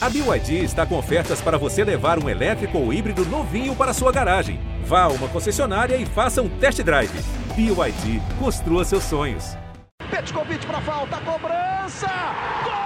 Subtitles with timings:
[0.00, 4.12] A BYD está com ofertas para você levar um elétrico ou híbrido novinho para sua
[4.12, 4.60] garagem.
[4.84, 7.10] Vá a uma concessionária e faça um test drive.
[7.56, 9.56] BYD, construa seus sonhos.
[10.08, 12.06] Petkovic para falta, cobrança!
[12.62, 12.78] Gol!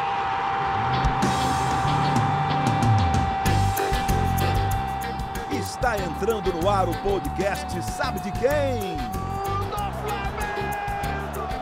[5.61, 8.97] Está entrando no ar o podcast Sabe de quem?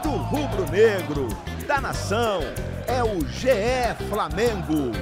[0.00, 1.26] Do rubro-negro,
[1.66, 2.40] da nação,
[2.86, 4.92] é o GE Flamengo.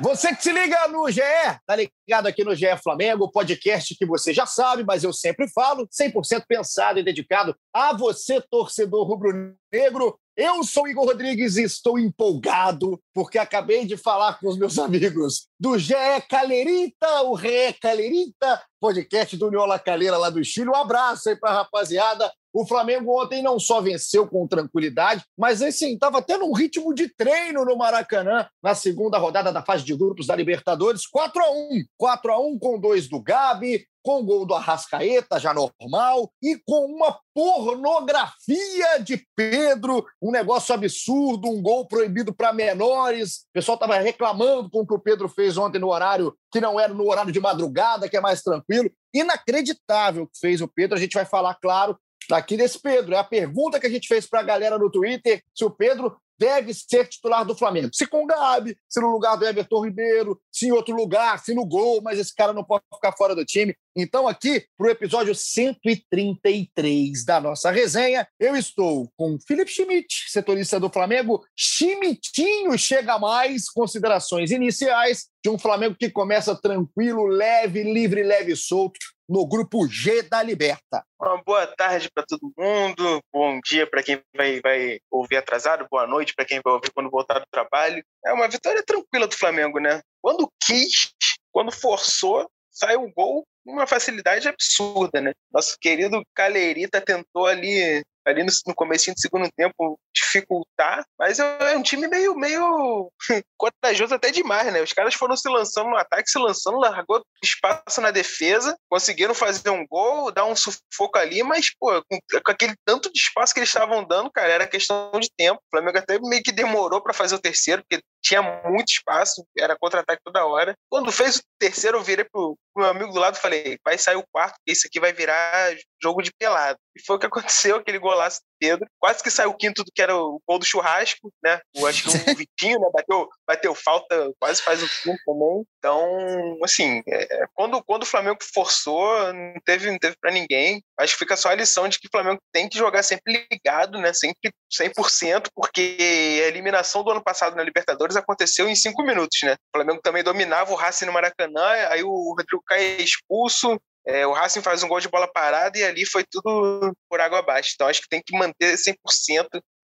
[0.00, 1.20] Você que se liga no GE,
[1.66, 5.88] tá ligado aqui no GE Flamengo, podcast que você já sabe, mas eu sempre falo,
[5.88, 10.18] 100% pensado e dedicado a você, torcedor rubro-negro.
[10.36, 15.48] Eu sou Igor Rodrigues e estou empolgado porque acabei de falar com os meus amigos
[15.58, 15.94] do GE
[16.30, 20.70] Calerita, o Ré Calerita, podcast do Niola Calera lá do Chile.
[20.70, 22.32] Um abraço aí para a rapaziada.
[22.52, 27.08] O Flamengo ontem não só venceu com tranquilidade, mas assim, estava tendo um ritmo de
[27.08, 31.84] treino no Maracanã na segunda rodada da fase de grupos da Libertadores, 4 a 1
[31.96, 36.58] 4 a 1 com dois do Gabi, com o gol do Arrascaeta, já normal, e
[36.66, 43.40] com uma pornografia de Pedro, um negócio absurdo, um gol proibido para menores.
[43.50, 46.80] O pessoal estava reclamando com o que o Pedro fez ontem no horário que não
[46.80, 48.90] era no horário de madrugada, que é mais tranquilo.
[49.12, 50.96] Inacreditável o que fez o Pedro.
[50.96, 51.98] A gente vai falar, claro,
[52.32, 53.14] aqui desse Pedro.
[53.14, 56.16] É a pergunta que a gente fez para a galera no Twitter se o Pedro
[56.38, 57.90] deve ser titular do Flamengo.
[57.92, 61.52] Se com o Gabi, se no lugar do Everton Ribeiro, se em outro lugar, se
[61.52, 63.74] no gol, mas esse cara não pode ficar fora do time.
[63.96, 70.78] Então, aqui, para o episódio 133 da nossa resenha, eu estou com Felipe Schmidt, setorista
[70.78, 71.44] do Flamengo.
[71.56, 73.68] Schmidtinho chega mais.
[73.68, 80.22] Considerações iniciais de um Flamengo que começa tranquilo, leve, livre, leve solto no grupo G
[80.22, 81.04] da Liberta.
[81.20, 86.06] Uma boa tarde para todo mundo, bom dia para quem vai, vai ouvir atrasado, boa
[86.06, 88.02] noite para quem vai ouvir quando voltar do trabalho.
[88.24, 90.00] É uma vitória tranquila do Flamengo, né?
[90.22, 91.12] Quando quis,
[91.52, 95.32] quando forçou, saiu o gol, uma facilidade absurda, né?
[95.52, 101.72] Nosso querido Calerita tentou ali ali no, no começo do segundo tempo dificultar, mas é,
[101.72, 103.10] é um time meio, meio
[103.56, 104.82] corajoso até demais, né?
[104.82, 109.70] Os caras foram se lançando no ataque, se lançando, largou espaço na defesa, conseguiram fazer
[109.70, 113.60] um gol, dar um sufoco ali, mas, pô, com, com aquele tanto de espaço que
[113.60, 115.60] eles estavam dando, cara, era questão de tempo.
[115.60, 119.76] O Flamengo até meio que demorou para fazer o terceiro, porque tinha muito espaço, era
[119.78, 120.76] contra-ataque toda hora.
[120.90, 123.96] Quando fez o terceiro, eu virei pro, pro meu amigo do lado e falei: vai
[123.96, 126.78] sair o quarto, porque esse aqui vai virar jogo de pelado.
[126.94, 128.88] E foi o que aconteceu, aquele golaço Pedro.
[128.98, 131.60] Quase que saiu o quinto do que era o gol do churrasco, né?
[131.76, 132.88] O, acho que o Vitinho, né?
[132.92, 135.64] Bateu, bateu falta, quase faz o quinto também.
[135.78, 140.82] Então, assim, é, quando, quando o Flamengo forçou, não teve, não teve para ninguém.
[140.98, 143.98] Acho que fica só a lição de que o Flamengo tem que jogar sempre ligado,
[143.98, 144.12] né?
[144.12, 145.96] Sempre 100%, porque
[146.44, 149.54] a eliminação do ano passado na Libertadores aconteceu em cinco minutos, né?
[149.54, 154.26] O Flamengo também dominava o Racing no Maracanã, aí o Rodrigo Caio é expulso, é,
[154.26, 157.72] o Racing faz um gol de bola parada e ali foi tudo por água abaixo.
[157.74, 158.96] Então acho que tem que manter 100%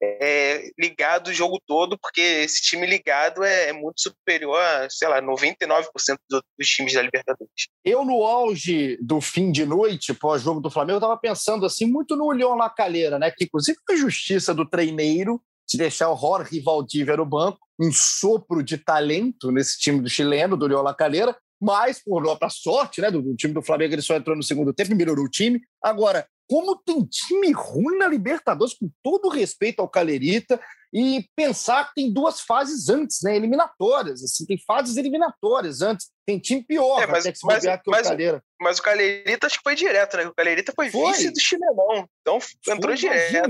[0.02, 5.08] é, ligado o jogo todo, porque esse time ligado é, é muito superior a, sei
[5.08, 5.86] lá, 99%
[6.30, 7.68] do, dos times da Libertadores.
[7.84, 12.30] Eu, no auge do fim de noite, pós-jogo do Flamengo, estava pensando assim muito no
[12.30, 13.30] Leon Lacalheira, né?
[13.30, 18.62] Que inclusive foi justiça do treineiro de deixar o Jorge Valdívia no banco, um sopro
[18.62, 23.22] de talento nesse time do chileno, do Leon Lacalheira, mas, por para sorte né, do,
[23.22, 25.60] do, time do Flamengo, ele só entrou no segundo tempo e melhorou o time.
[25.82, 30.60] Agora, como tem time ruim na Libertadores, com todo respeito ao Calerita,
[30.92, 36.38] e pensar que tem duas fases antes, né, eliminatórias, assim, tem fases eliminatórias antes, tem
[36.38, 38.44] time pior, é, mas, que mas, que mas, o Calheira.
[38.60, 40.26] Mas o Calerita acho que foi direto, né?
[40.26, 41.12] O Calerita foi, foi.
[41.12, 43.48] vice do chilenão, então foi, entrou direto.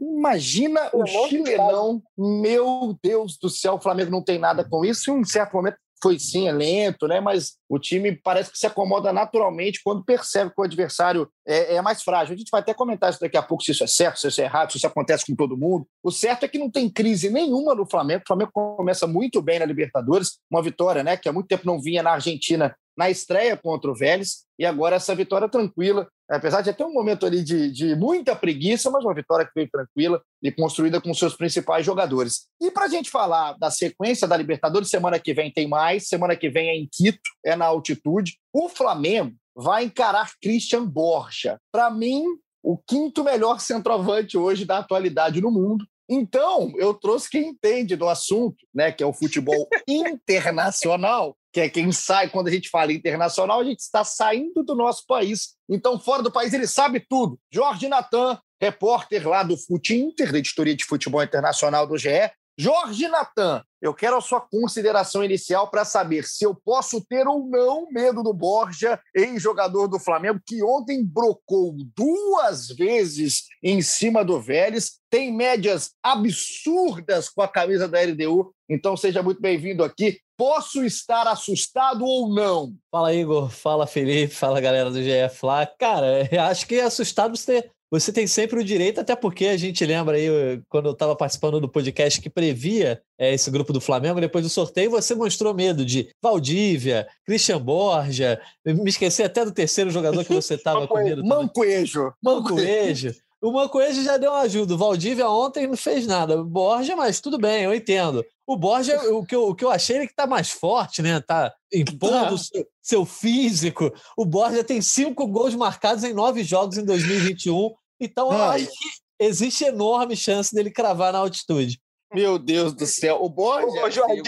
[0.00, 5.12] Imagina o chilenão, meu Deus do céu, o Flamengo não tem nada com isso, e
[5.12, 7.20] em um certo momento foi sim, é lento, né?
[7.20, 11.82] Mas o time parece que se acomoda naturalmente quando percebe que o adversário é, é,
[11.82, 12.34] mais frágil.
[12.34, 14.40] A gente vai até comentar isso daqui a pouco, se isso é certo, se isso
[14.40, 15.86] é errado, se isso acontece com todo mundo.
[16.02, 18.22] O certo é que não tem crise nenhuma no Flamengo.
[18.22, 21.16] O Flamengo começa muito bem na Libertadores, uma vitória, né?
[21.16, 24.96] Que há muito tempo não vinha na Argentina na estreia contra o Vélez, e agora
[24.96, 29.14] essa vitória tranquila, apesar de ter um momento ali de, de muita preguiça, mas uma
[29.14, 32.46] vitória que veio tranquila e construída com seus principais jogadores.
[32.60, 36.36] E para a gente falar da sequência da Libertadores, semana que vem tem mais, semana
[36.36, 38.36] que vem é em Quito, é na altitude.
[38.52, 41.58] O Flamengo vai encarar Christian Borja.
[41.72, 42.24] Para mim,
[42.62, 45.86] o quinto melhor centroavante hoje da atualidade no mundo.
[46.08, 51.70] Então, eu trouxe quem entende do assunto, né, que é o futebol internacional, que é
[51.70, 55.54] quem sai quando a gente fala internacional, a gente está saindo do nosso país.
[55.66, 57.40] Então, fora do país, ele sabe tudo.
[57.50, 62.10] Jorge Natan, repórter lá do Fute Inter, da editoria de futebol internacional do GE.
[62.58, 67.46] Jorge Natan, eu quero a sua consideração inicial para saber se eu posso ter ou
[67.46, 74.40] não medo do Borja, ex-jogador do Flamengo, que ontem brocou duas vezes em cima do
[74.40, 78.54] Vélez, tem médias absurdas com a camisa da LDU.
[78.68, 80.18] Então seja muito bem-vindo aqui.
[80.36, 82.74] Posso estar assustado ou não?
[82.90, 83.50] Fala, Igor.
[83.50, 84.34] Fala, Felipe.
[84.34, 85.66] Fala, galera do GF lá.
[85.66, 90.16] Cara, acho que assustado você você tem sempre o direito, até porque a gente lembra
[90.16, 94.44] aí, quando eu estava participando do podcast que previa é, esse grupo do Flamengo, depois
[94.44, 100.24] do sorteio, você mostrou medo de Valdívia, Christian Borja, me esqueci até do terceiro jogador
[100.24, 101.24] que você estava com medo.
[101.24, 102.12] Mancoejo.
[102.22, 103.14] Mancoejo.
[103.42, 104.74] O Mancoejo já deu uma ajuda.
[104.74, 106.42] O Valdívia ontem não fez nada.
[106.42, 108.24] Borja, mas tudo bem, eu entendo.
[108.46, 111.20] O Borja, o que eu, o que eu achei é que tá mais forte, né?
[111.20, 113.92] Tá impondo o seu, seu físico.
[114.16, 117.74] O Borja tem cinco gols marcados em nove jogos em 2021.
[118.00, 118.88] Então, eu acho que
[119.18, 121.80] existe enorme chance dele cravar na altitude.
[122.12, 123.22] Meu Deus do céu.
[123.22, 123.84] O Borja.
[123.84, 124.22] Ô, Jorge,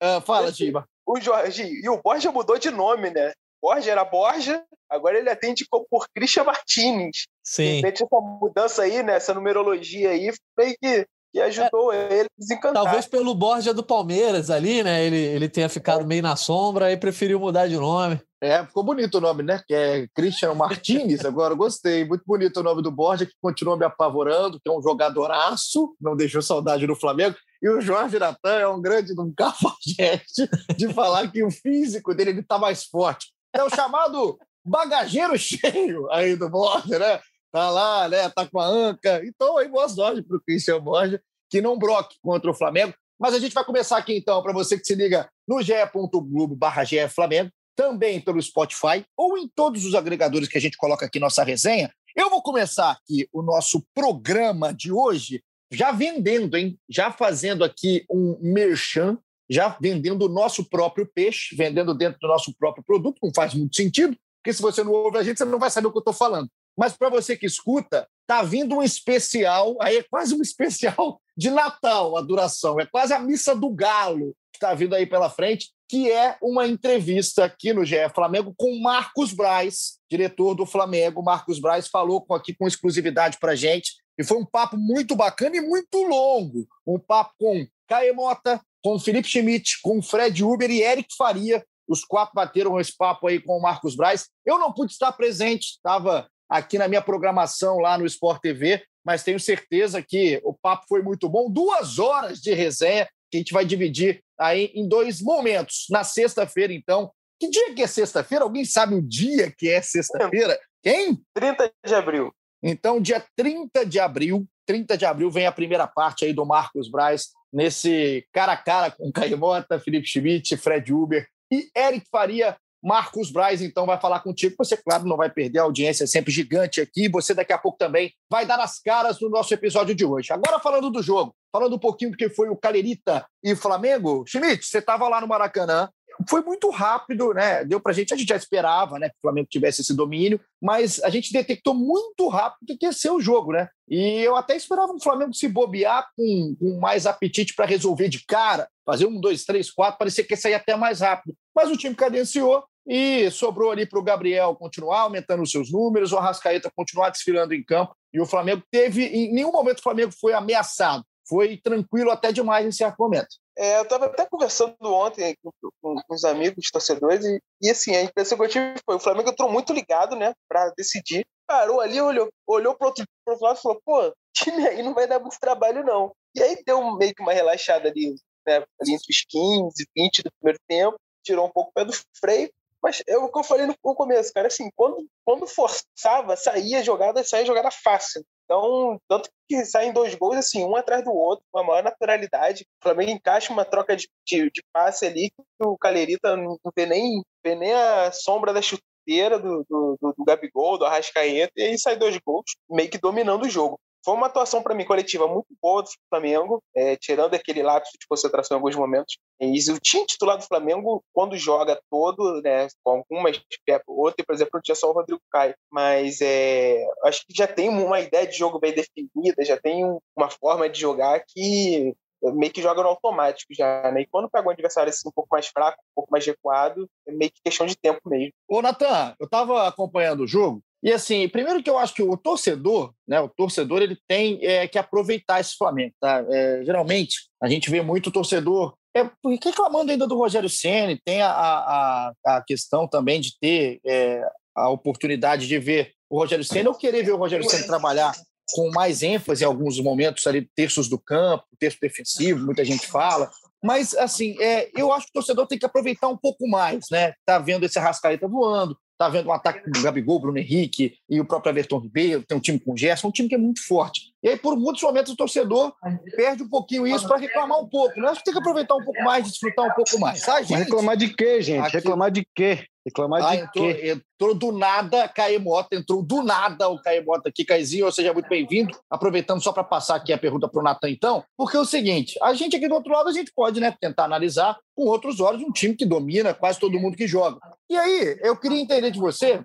[0.00, 0.88] ah, fala, Giba.
[1.06, 1.62] O Jorge.
[1.62, 3.32] E o Borja mudou de nome, né?
[3.62, 7.26] Borja era Borja, agora ele atende por Christian Martinez.
[7.44, 7.62] Sim.
[7.62, 12.24] De repente, essa mudança aí, né, essa numerologia aí, meio que, que ajudou é, ele
[12.24, 12.82] a desencantar.
[12.82, 15.04] Talvez pelo Borja do Palmeiras ali, né?
[15.04, 18.20] Ele, ele tenha ficado meio na sombra e preferiu mudar de nome.
[18.42, 19.62] É, ficou bonito o nome, né?
[19.64, 21.24] Que é Christian Martinez.
[21.24, 22.04] Agora gostei.
[22.04, 26.16] Muito bonito o nome do Borja, que continua me apavorando, que é um jogadoraço, não
[26.16, 27.36] deixou saudade no Flamengo.
[27.62, 32.40] E o Jorge Natan é um grande um cafajeste de falar que o físico dele
[32.40, 33.32] está mais forte.
[33.54, 37.20] É o chamado bagageiro cheio aí do Borja, né?
[37.52, 38.28] Tá lá, né?
[38.30, 39.22] Tá com a anca.
[39.24, 42.94] Então, aí, boa sorte para o Christian Borja, que não broque contra o Flamengo.
[43.20, 46.82] Mas a gente vai começar aqui, então, para você que se liga no ge.globo barra
[47.08, 51.44] Flamengo, também pelo Spotify ou em todos os agregadores que a gente coloca aqui nossa
[51.44, 51.92] resenha.
[52.16, 56.78] Eu vou começar aqui o nosso programa de hoje já vendendo, hein?
[56.88, 59.18] Já fazendo aqui um merchan
[59.52, 63.76] já vendendo o nosso próprio peixe, vendendo dentro do nosso próprio produto, não faz muito
[63.76, 66.00] sentido, porque se você não ouve a gente, você não vai saber o que eu
[66.00, 66.48] estou falando.
[66.76, 71.50] Mas para você que escuta, tá vindo um especial, aí é quase um especial de
[71.50, 75.70] Natal a duração, é quase a missa do galo que está vindo aí pela frente,
[75.88, 81.22] que é uma entrevista aqui no GE Flamengo com Marcos Braz, diretor do Flamengo.
[81.22, 85.60] Marcos Braz falou aqui com exclusividade para gente, e foi um papo muito bacana e
[85.60, 86.66] muito longo.
[86.86, 91.64] Um papo com Caemota, com Felipe Schmidt, com Fred Uber e Eric Faria.
[91.88, 94.28] Os quatro bateram esse papo aí com o Marcos Braz.
[94.44, 99.22] Eu não pude estar presente, estava aqui na minha programação lá no Sport TV, mas
[99.22, 101.50] tenho certeza que o papo foi muito bom.
[101.50, 105.86] Duas horas de resenha que a gente vai dividir aí em dois momentos.
[105.90, 107.10] Na sexta-feira, então.
[107.40, 108.44] Que dia que é sexta-feira?
[108.44, 110.58] Alguém sabe o dia que é sexta-feira?
[110.82, 111.20] Quem?
[111.34, 112.32] 30 de abril.
[112.62, 116.88] Então, dia 30 de abril, 30 de abril vem a primeira parte aí do Marcos
[116.88, 122.56] Braz nesse cara a cara com Caimota, Felipe Schmidt, Fred Uber e Eric Faria.
[122.84, 124.56] Marcos Braz, então, vai falar contigo.
[124.58, 127.08] Você, claro, não vai perder a audiência, é sempre gigante aqui.
[127.08, 130.32] Você, daqui a pouco, também vai dar as caras no nosso episódio de hoje.
[130.32, 134.24] Agora, falando do jogo, falando um pouquinho do que foi o Calerita e Flamengo.
[134.26, 135.88] Schmidt, você estava lá no Maracanã,
[136.28, 137.64] foi muito rápido, né?
[137.64, 141.02] Deu pra gente, a gente já esperava, né, que o Flamengo tivesse esse domínio, mas
[141.02, 143.68] a gente detectou muito rápido que ia ser o jogo, né?
[143.88, 148.24] E eu até esperava o Flamengo se bobear com, com mais apetite para resolver de
[148.26, 151.34] cara, fazer um, dois, três, quatro, parecia que ia sair até mais rápido.
[151.54, 156.12] Mas o time cadenciou e sobrou ali para o Gabriel continuar aumentando os seus números,
[156.12, 157.94] o Arrascaeta continuar desfilando em campo.
[158.12, 161.04] E o Flamengo teve, em nenhum momento o Flamengo foi ameaçado.
[161.28, 163.41] Foi tranquilo até demais em certo momento.
[163.56, 167.94] É, eu estava até conversando ontem com, com, com os amigos torcedores e, e, assim,
[167.94, 171.26] a impressão que eu tive foi o Flamengo entrou muito ligado, né, para decidir.
[171.46, 175.06] Parou ali, olhou, olhou pro outro, outro lado e falou, pô, time aí não vai
[175.06, 176.12] dar muito trabalho não.
[176.34, 178.14] E aí deu meio que uma relaxada ali,
[178.46, 181.84] né, ali entre os 15 e 20 do primeiro tempo, tirou um pouco o pé
[181.84, 182.50] do freio,
[182.82, 187.22] mas é o que eu falei no começo, cara, assim, quando, quando forçava, saía jogada,
[187.22, 188.24] saía jogada fácil.
[188.52, 192.66] Então, tanto que saem dois gols, assim, um atrás do outro, com a maior naturalidade.
[192.80, 196.84] O Flamengo encaixa uma troca de, de, de passe ali que o Calerita não vê
[196.84, 201.62] nem, vê nem a sombra da chuteira do, do, do, do Gabigol, do Arrascaeta, e
[201.62, 203.80] aí sai dois gols, meio que dominando o jogo.
[204.04, 208.06] Foi uma atuação para mim coletiva muito boa do Flamengo, é, tirando aquele lapso de
[208.06, 209.16] concentração em alguns momentos.
[209.40, 213.40] E o time titular do Flamengo, quando joga todo, né, com algumas,
[213.86, 217.68] outra, por exemplo, não tinha só o Rodrigo Caio, mas é, acho que já tem
[217.68, 219.84] uma ideia de jogo bem definida, já tem
[220.16, 221.94] uma forma de jogar que
[222.34, 224.02] meio que joga no automático já, né?
[224.02, 227.12] E quando pega um adversário assim um pouco mais fraco, um pouco mais recuado, é
[227.12, 228.32] meio que questão de tempo mesmo.
[228.48, 232.16] Ô, Natan, eu estava acompanhando o jogo e assim, primeiro que eu acho que o
[232.16, 236.24] torcedor, né, o torcedor ele tem é, que aproveitar esse Flamengo, tá?
[236.28, 239.08] É, geralmente a gente vê muito torcedor é,
[239.42, 244.22] reclamando ainda do Rogério Ceni, tem a, a, a questão também de ter é,
[244.54, 248.12] a oportunidade de ver o Rogério Ceni ou querer ver o Rogério Ceni trabalhar
[248.52, 253.30] com mais ênfase em alguns momentos ali, terços do campo, terço defensivo, muita gente fala.
[253.62, 257.14] Mas, assim, é, eu acho que o torcedor tem que aproveitar um pouco mais, né?
[257.24, 261.20] Tá vendo esse Arrascaeta voando, tá vendo um ataque com o Gabigol, Bruno Henrique e
[261.20, 263.66] o próprio Everton Ribeiro, tem um time com o Gerson, um time que é muito
[263.66, 264.11] forte.
[264.22, 265.74] E aí, por muitos momentos, o torcedor
[266.14, 268.00] perde um pouquinho isso para reclamar um pouco.
[268.00, 268.08] Né?
[268.08, 270.28] Acho que tem que aproveitar um pouco mais, desfrutar um pouco mais.
[270.28, 271.66] Ah, gente, reclamar de quê, gente?
[271.66, 271.76] Aqui...
[271.78, 272.66] Reclamar de quê?
[272.84, 273.90] Reclamar ah, de entrou, quê?
[273.90, 278.76] Entrou do nada Caemota, entrou do nada o Caemota aqui, Caizinho, seja muito bem-vindo.
[278.90, 282.18] Aproveitando só para passar aqui a pergunta para o Natan, então, porque é o seguinte:
[282.22, 285.42] a gente aqui do outro lado, a gente pode né, tentar analisar com outros olhos
[285.42, 287.38] um time que domina quase todo mundo que joga.
[287.70, 289.44] E aí, eu queria entender de você é,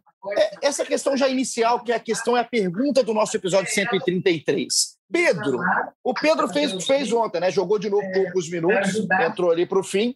[0.62, 4.98] essa questão já inicial, que é a questão, é a pergunta do nosso episódio 133.
[5.12, 5.60] Pedro.
[6.04, 7.50] O Pedro fez, fez ontem, né?
[7.50, 10.16] Jogou de novo poucos minutos, entrou ali para o fim.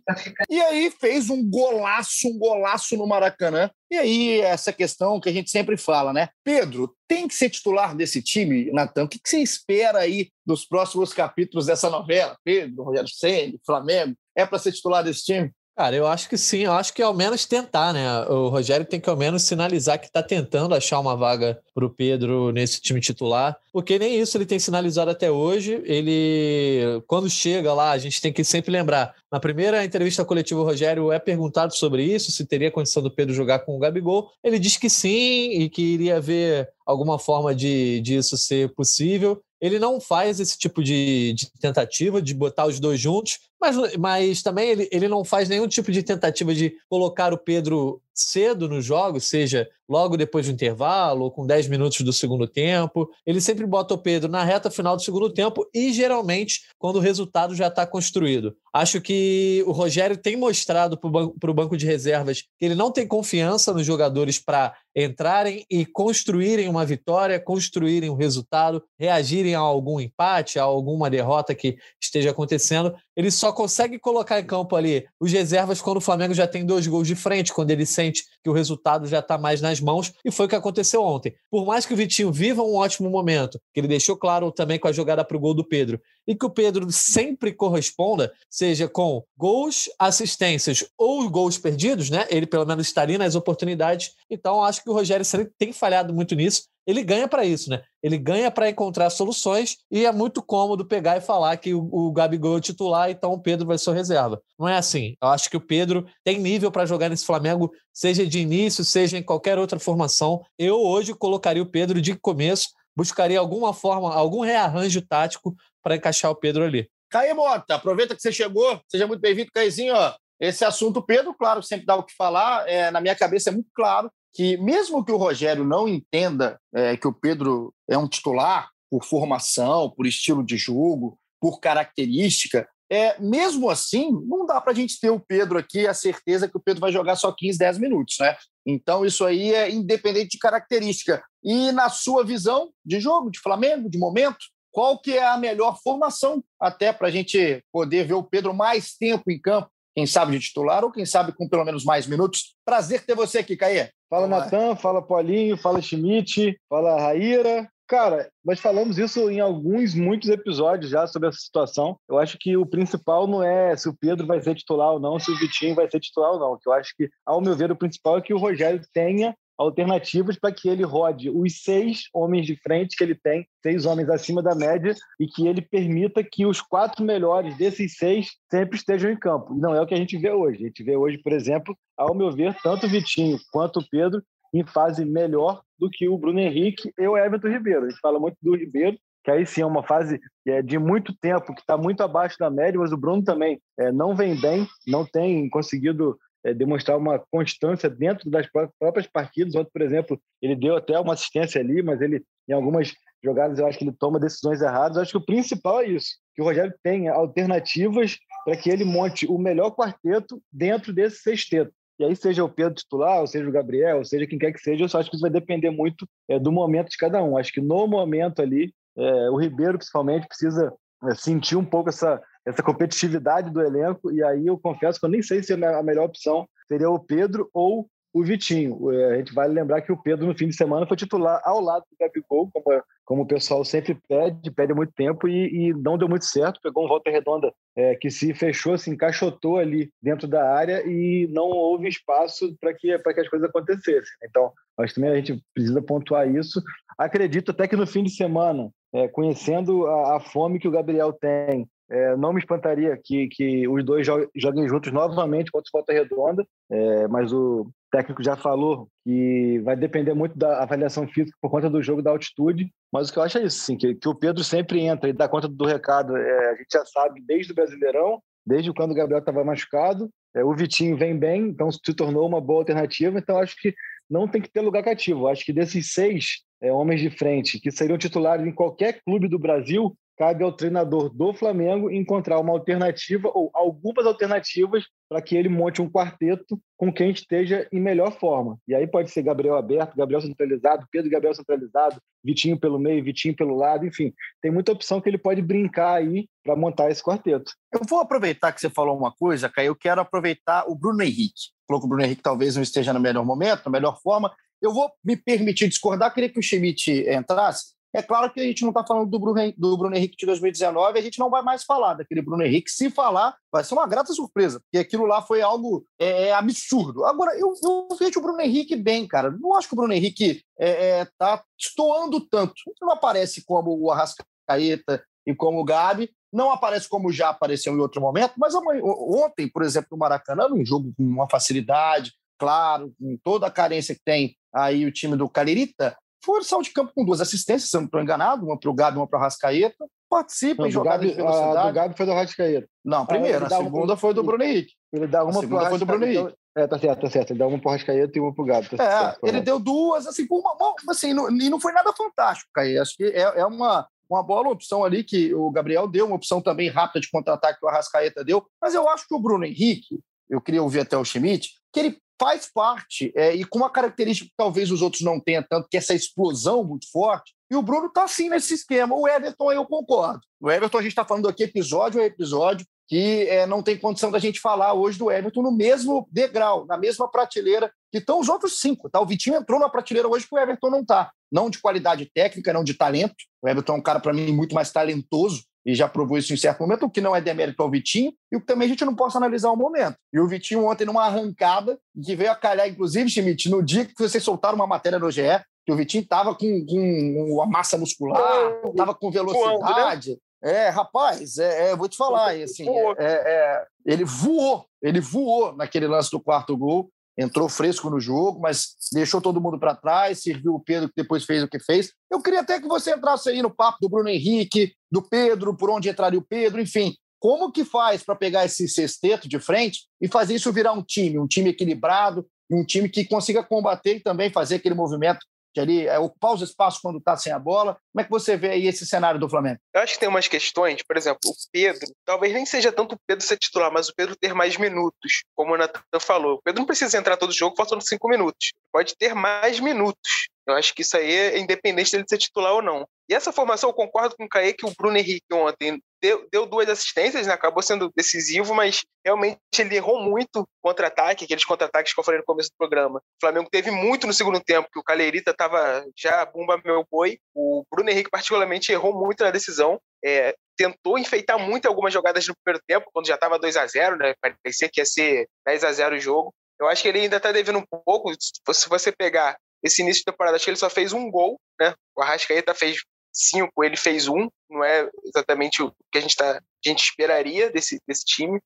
[0.49, 3.69] E aí fez um golaço, um golaço no Maracanã.
[3.89, 6.29] E aí, essa questão que a gente sempre fala, né?
[6.43, 9.03] Pedro, tem que ser titular desse time, Natan?
[9.03, 12.37] O que você espera aí dos próximos capítulos dessa novela?
[12.43, 15.51] Pedro, Rogério Senna, Flamengo, é para ser titular desse time?
[15.75, 18.25] Cara, eu acho que sim, eu acho que ao menos tentar, né?
[18.25, 21.89] O Rogério tem que ao menos sinalizar que está tentando achar uma vaga para o
[21.89, 25.81] Pedro nesse time titular, porque nem isso ele tem sinalizado até hoje.
[25.85, 29.15] Ele, quando chega lá, a gente tem que sempre lembrar.
[29.31, 33.33] Na primeira entrevista coletiva, o Rogério é perguntado sobre isso, se teria condição do Pedro
[33.33, 34.29] jogar com o Gabigol.
[34.43, 39.41] Ele diz que sim e que iria ver alguma forma de disso ser possível.
[39.61, 44.41] Ele não faz esse tipo de, de, tentativa de botar os dois juntos, mas, mas
[44.41, 48.81] também ele, ele não faz nenhum tipo de tentativa de colocar o Pedro cedo no
[48.81, 53.09] jogo, seja logo depois do intervalo ou com 10 minutos do segundo tempo.
[53.25, 57.01] Ele sempre bota o Pedro na reta final do segundo tempo e geralmente quando o
[57.01, 58.55] resultado já está construído.
[58.73, 62.89] Acho que o Rogério tem mostrado para o banco, banco de reservas que ele não
[62.89, 69.59] tem confiança nos jogadores para entrarem e construírem uma vitória, construírem um resultado, reagirem a
[69.59, 72.95] algum empate, a alguma derrota que esteja acontecendo.
[73.15, 76.87] Ele só consegue colocar em campo ali os reservas quando o Flamengo já tem dois
[76.87, 80.31] gols de frente, quando ele sente que o resultado já está mais nas mãos, e
[80.31, 81.33] foi o que aconteceu ontem.
[81.49, 84.87] Por mais que o Vitinho viva um ótimo momento, que ele deixou claro também com
[84.87, 89.23] a jogada para o gol do Pedro, e que o Pedro sempre corresponda, seja com
[89.37, 92.25] gols, assistências ou gols perdidos, né?
[92.29, 94.11] Ele pelo menos estaria nas oportunidades.
[94.29, 95.25] Então acho que o Rogério
[95.57, 96.63] tem falhado muito nisso.
[96.85, 97.83] Ele ganha para isso, né?
[98.01, 102.11] Ele ganha para encontrar soluções e é muito cômodo pegar e falar que o, o
[102.11, 104.41] Gabigol é titular, então o Pedro vai ser reserva.
[104.57, 105.15] Não é assim.
[105.21, 109.17] Eu acho que o Pedro tem nível para jogar nesse Flamengo, seja de início, seja
[109.17, 110.43] em qualquer outra formação.
[110.57, 116.31] Eu hoje colocaria o Pedro de começo, buscaria alguma forma, algum rearranjo tático para encaixar
[116.31, 116.89] o Pedro ali.
[117.09, 119.93] Caí Mota, aproveita que você chegou, seja muito bem-vindo, Caizinho.
[120.39, 122.67] Esse assunto, Pedro, claro, sempre dá o que falar.
[122.67, 126.95] É, na minha cabeça é muito claro que, mesmo que o Rogério não entenda é,
[126.95, 133.17] que o Pedro é um titular por formação, por estilo de jogo, por característica, é,
[133.21, 136.59] mesmo assim, não dá para a gente ter o Pedro aqui a certeza que o
[136.59, 138.35] Pedro vai jogar só 15, 10 minutos, né?
[138.65, 141.23] Então, isso aí é independente de característica.
[141.41, 144.39] E na sua visão de jogo, de Flamengo, de momento,
[144.71, 148.93] qual que é a melhor formação até para a gente poder ver o Pedro mais
[148.93, 152.55] tempo em campo, quem sabe de titular ou quem sabe com pelo menos mais minutos.
[152.65, 153.89] Prazer ter você aqui, Caê.
[154.09, 157.69] Fala Natan, fala Paulinho, fala Schmidt, fala Raíra.
[157.87, 161.97] Cara, nós falamos isso em alguns, muitos episódios já sobre essa situação.
[162.09, 165.19] Eu acho que o principal não é se o Pedro vai ser titular ou não,
[165.19, 166.57] se o Vitinho vai ser titular ou não.
[166.65, 170.51] eu acho que, ao meu ver, o principal é que o Rogério tenha alternativas para
[170.51, 174.55] que ele rode os seis homens de frente que ele tem, seis homens acima da
[174.55, 179.53] média, e que ele permita que os quatro melhores desses seis sempre estejam em campo.
[179.55, 180.63] Não é o que a gente vê hoje.
[180.63, 184.21] A gente vê hoje, por exemplo, ao meu ver, tanto o Vitinho quanto o Pedro
[184.53, 187.85] em fase melhor do que o Bruno Henrique e o Everton Ribeiro.
[187.85, 191.15] A gente fala muito do Ribeiro, que aí sim é uma fase é, de muito
[191.21, 194.67] tempo, que está muito abaixo da média, mas o Bruno também é, não vem bem,
[194.87, 198.47] não tem conseguido é, demonstrar uma constância dentro das
[198.79, 199.55] próprias partidas.
[199.55, 202.93] Ontem, por exemplo, ele deu até uma assistência ali, mas ele, em algumas
[203.23, 204.97] jogadas, eu acho que ele toma decisões erradas.
[204.97, 208.83] Eu acho que o principal é isso, que o Rogério tenha alternativas para que ele
[208.83, 211.71] monte o melhor quarteto dentro desse sexteto.
[211.99, 214.59] E aí, seja o Pedro titular, ou seja o Gabriel, ou seja quem quer que
[214.59, 217.37] seja, eu só acho que isso vai depender muito é, do momento de cada um.
[217.37, 222.19] Acho que no momento ali, é, o Ribeiro, principalmente, precisa é, sentir um pouco essa
[222.45, 226.05] essa competitividade do elenco, e aí eu confesso que eu nem sei se a melhor
[226.05, 228.91] opção seria o Pedro ou o Vitinho.
[228.91, 231.61] É, a gente vai lembrar que o Pedro, no fim de semana, foi titular ao
[231.61, 235.97] lado do Gabigol, como, como o pessoal sempre pede, pede muito tempo, e, e não
[235.97, 236.59] deu muito certo.
[236.61, 241.27] Pegou um volta redonda é, que se fechou, se encaixotou ali dentro da área e
[241.31, 244.13] não houve espaço para que, que as coisas acontecessem.
[244.23, 246.61] Então, acho também a gente precisa pontuar isso.
[246.97, 251.13] Acredito até que no fim de semana, é, conhecendo a, a, fome que o Gabriel
[251.13, 255.91] tem, é, não me espantaria que, que os dois joguem juntos novamente contra o Volta
[255.91, 261.51] Redonda, é, mas o técnico já falou que vai depender muito da avaliação física por
[261.51, 262.71] conta do jogo da altitude.
[262.91, 265.13] Mas o que eu acho é isso, sim, que, que o Pedro sempre entra e
[265.13, 266.15] dá conta do recado.
[266.15, 270.09] É, a gente já sabe desde o Brasileirão, desde quando o Gabriel estava machucado.
[270.33, 273.19] É, o Vitinho vem bem, então se tornou uma boa alternativa.
[273.19, 273.75] Então acho que
[274.09, 275.27] não tem que ter lugar cativo.
[275.27, 279.37] Acho que desses seis é, homens de frente que seriam titulares em qualquer clube do
[279.39, 285.49] Brasil, cabe ao treinador do Flamengo encontrar uma alternativa ou algumas alternativas para que ele
[285.49, 288.59] monte um quarteto com quem esteja em melhor forma.
[288.67, 293.35] E aí pode ser Gabriel aberto, Gabriel centralizado, Pedro Gabriel centralizado, Vitinho pelo meio, Vitinho
[293.35, 294.13] pelo lado, enfim,
[294.43, 297.53] tem muita opção que ele pode brincar aí para montar esse quarteto.
[297.73, 301.49] Eu vou aproveitar que você falou uma coisa, Caio, eu quero aproveitar o Bruno Henrique.
[301.67, 304.31] Falou que o Bruno Henrique talvez não esteja no melhor momento, na melhor forma.
[304.61, 308.61] Eu vou me permitir discordar, queria que o Schmidt entrasse, é claro que a gente
[308.61, 311.63] não está falando do Bruno, do Bruno Henrique de 2019, a gente não vai mais
[311.63, 312.71] falar daquele Bruno Henrique.
[312.71, 317.03] Se falar, vai ser uma grata surpresa, porque aquilo lá foi algo é, é absurdo.
[317.05, 319.31] Agora, eu, eu, vejo o Bruno Henrique bem, cara.
[319.31, 322.53] Não acho que o Bruno Henrique está é, é, tá estoando tanto.
[322.81, 327.79] Não aparece como o Arrascaeta e como o Gabi, não aparece como já apareceu em
[327.79, 333.17] outro momento, mas ontem, por exemplo, no Maracanã, num jogo com uma facilidade, claro, com
[333.23, 337.21] toda a carência que tem aí o time do Calirita, forçar de campo com duas
[337.21, 339.85] assistências, se eu não estou enganado, uma para o Gabi e uma para o Rascaeta.
[340.09, 341.57] Participa em jogadas de velocidade.
[341.57, 342.67] A do Gabi foi do Rascaeta.
[342.83, 343.45] Não, primeiro.
[343.45, 344.73] Ah, a segunda foi do Bruno Henrique.
[344.91, 346.35] Ele dá uma a segunda foi do Bruno Henrique.
[346.55, 347.31] É, tá certo, tá certo.
[347.31, 348.69] Ele dá uma pro Rascaeta e uma pro Gabi.
[348.69, 351.71] Tá é, certo, ele deu duas, assim, por uma mão, assim, não, e não foi
[351.71, 352.77] nada fantástico, Caí.
[352.77, 356.41] Acho que é, é uma, uma boa opção ali que o Gabriel deu, uma opção
[356.41, 358.45] também rápida de contra-ataque que o Arrascaeta deu.
[358.61, 361.97] Mas eu acho que o Bruno Henrique, eu queria ouvir até o Schmidt, que ele
[362.21, 365.75] faz parte, é, e com uma característica que talvez os outros não tenham tanto, que
[365.75, 367.33] é essa explosão muito forte.
[367.49, 368.95] E o Bruno está assim nesse esquema.
[368.95, 370.21] O Everton, eu concordo.
[370.39, 374.11] O Everton, a gente está falando aqui episódio a episódio, que é, não tem condição
[374.11, 378.29] da gente falar hoje do Everton no mesmo degrau, na mesma prateleira que estão os
[378.29, 378.87] outros cinco.
[378.87, 379.01] Tá?
[379.01, 381.11] O Vitinho entrou na prateleira hoje que o Everton não está.
[381.31, 383.15] Não de qualidade técnica, não de talento.
[383.41, 386.37] O Everton é um cara, para mim, muito mais talentoso e já provou isso em
[386.37, 388.85] certo momento, o que não é demérito ao Vitinho, e o que também a gente
[388.85, 389.95] não possa analisar o momento.
[390.11, 393.93] E o Vitinho ontem, numa arrancada, que veio a calhar, inclusive, Schmidt, no dia que
[393.97, 395.21] vocês soltaram uma matéria no GE,
[395.65, 398.21] que o Vitinho estava com, com uma massa muscular,
[398.65, 400.17] estava com velocidade.
[400.43, 405.85] É, rapaz, é, é, vou te falar, assim, é, é, ele voou, ele voou naquele
[405.85, 410.55] lance do quarto gol, entrou fresco no jogo, mas deixou todo mundo para trás, serviu
[410.55, 411.91] o Pedro, que depois fez o que fez.
[412.09, 415.69] Eu queria até que você entrasse aí no papo do Bruno Henrique, do Pedro, por
[415.69, 416.95] onde entraria o Pedro, enfim.
[417.19, 421.19] Como que faz para pegar esse sexteto de frente e fazer isso virar um time,
[421.19, 425.19] um time equilibrado, um time que consiga combater e também fazer aquele movimento
[425.53, 427.77] de ali é, ocupar os espaços quando está sem a bola.
[427.91, 429.59] Como é que você vê aí esse cenário do Flamengo?
[429.73, 432.99] Eu acho que tem umas questões, por exemplo, o Pedro, talvez nem seja tanto o
[433.05, 436.35] Pedro ser titular, mas o Pedro ter mais minutos, como o Natan falou.
[436.35, 438.53] O Pedro não precisa entrar todo jogo faltando cinco minutos.
[438.71, 440.29] Pode ter mais minutos.
[440.47, 442.87] Eu acho que isso aí é independente dele ser titular ou não.
[443.07, 446.45] E essa formação, eu concordo com o Caê que o Bruno Henrique ontem deu, deu
[446.45, 447.33] duas assistências, né?
[447.33, 452.25] acabou sendo decisivo, mas realmente ele errou muito contra-ataque, aqueles contra-ataques que eu falei no
[452.25, 452.99] começo do programa.
[452.99, 457.19] O Flamengo teve muito no segundo tempo, que o Caleirita estava já bumba meu boi.
[457.35, 459.79] O Bruno Henrique, particularmente, errou muito na decisão.
[460.03, 463.97] É, tentou enfeitar muito algumas jogadas no primeiro tempo, quando já estava 2 a 0
[463.97, 464.13] né?
[464.43, 466.33] Parecia que ia ser 10 a 0 o jogo.
[466.59, 468.11] Eu acho que ele ainda está devendo um pouco.
[468.19, 471.73] Se você pegar esse início de temporada, acho que ele só fez um gol, né?
[471.95, 472.77] O Arrascaeta fez
[473.13, 477.49] cinco, ele fez um, não é exatamente o que a gente, tá, a gente esperaria
[477.49, 478.39] desse, desse time.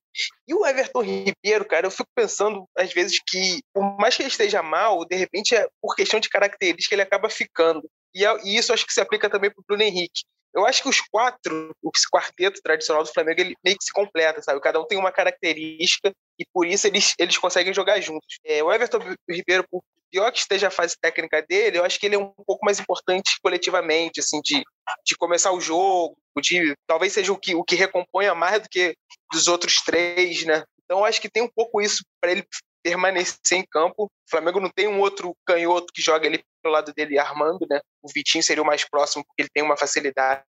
[0.46, 4.30] E o Everton Ribeiro, cara, eu fico pensando às vezes que, por mais que ele
[4.30, 7.88] esteja mal, de repente, é, por questão de característica, ele acaba ficando.
[8.14, 10.24] E, é, e isso acho que se aplica também para o Bruno Henrique.
[10.56, 14.40] Eu acho que os quatro, o quarteto tradicional do Flamengo, ele meio que se completa,
[14.40, 14.60] sabe?
[14.60, 18.38] Cada um tem uma característica e por isso eles, eles conseguem jogar juntos.
[18.42, 22.06] É, o Everton Ribeiro, por pior que esteja a fase técnica dele, eu acho que
[22.06, 24.62] ele é um pouco mais importante coletivamente, assim, de,
[25.04, 28.96] de começar o jogo, de talvez seja o que, o que recomponha mais do que
[29.30, 30.64] dos outros três, né?
[30.84, 32.46] Então, eu acho que tem um pouco isso para ele
[32.82, 34.04] permanecer em campo.
[34.04, 37.80] O Flamengo não tem um outro canhoto que joga ali pelo lado dele armando, né?
[38.02, 40.42] O Vitinho seria o mais próximo porque ele tem uma facilidade.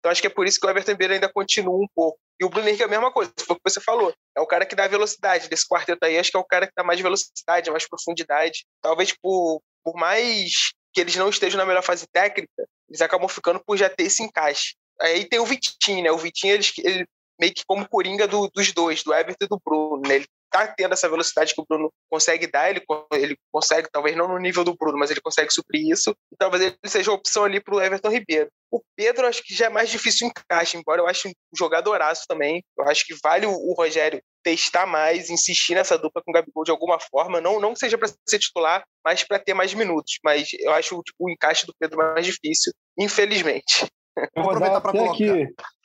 [0.00, 2.18] Então acho que é por isso que o Everton Ribeiro ainda continua um pouco.
[2.40, 4.12] E o Bruno Henrique é a mesma coisa, foi o que você falou.
[4.36, 6.72] É o cara que dá velocidade desse quarteto aí, acho que é o cara que
[6.76, 8.64] dá mais velocidade, mais profundidade.
[8.80, 13.62] Talvez por, por mais que eles não estejam na melhor fase técnica, eles acabam ficando
[13.64, 14.74] por já ter esse encaixe.
[15.00, 16.10] Aí tem o Vitinho, né?
[16.10, 17.06] O Vitinho, ele, ele
[17.40, 20.02] meio que como coringa do, dos dois, do Everton e do Bruno.
[20.06, 20.16] Né?
[20.16, 24.28] Ele tá tendo essa velocidade que o Bruno consegue dar, ele, ele consegue, talvez não
[24.28, 27.44] no nível do Bruno, mas ele consegue suprir isso, e talvez ele seja a opção
[27.44, 28.48] ali para o Everton Ribeiro.
[28.70, 32.62] O Pedro, acho que já é mais difícil encaixe, embora eu ache um jogadoraço também.
[32.78, 36.64] Eu acho que vale o, o Rogério testar mais, insistir nessa dupla com o Gabigol
[36.64, 40.18] de alguma forma, não, não que seja para ser titular, mas para ter mais minutos.
[40.24, 43.86] Mas eu acho o encaixe do Pedro mais difícil, infelizmente.
[44.34, 45.28] Eu vou dar até aqui.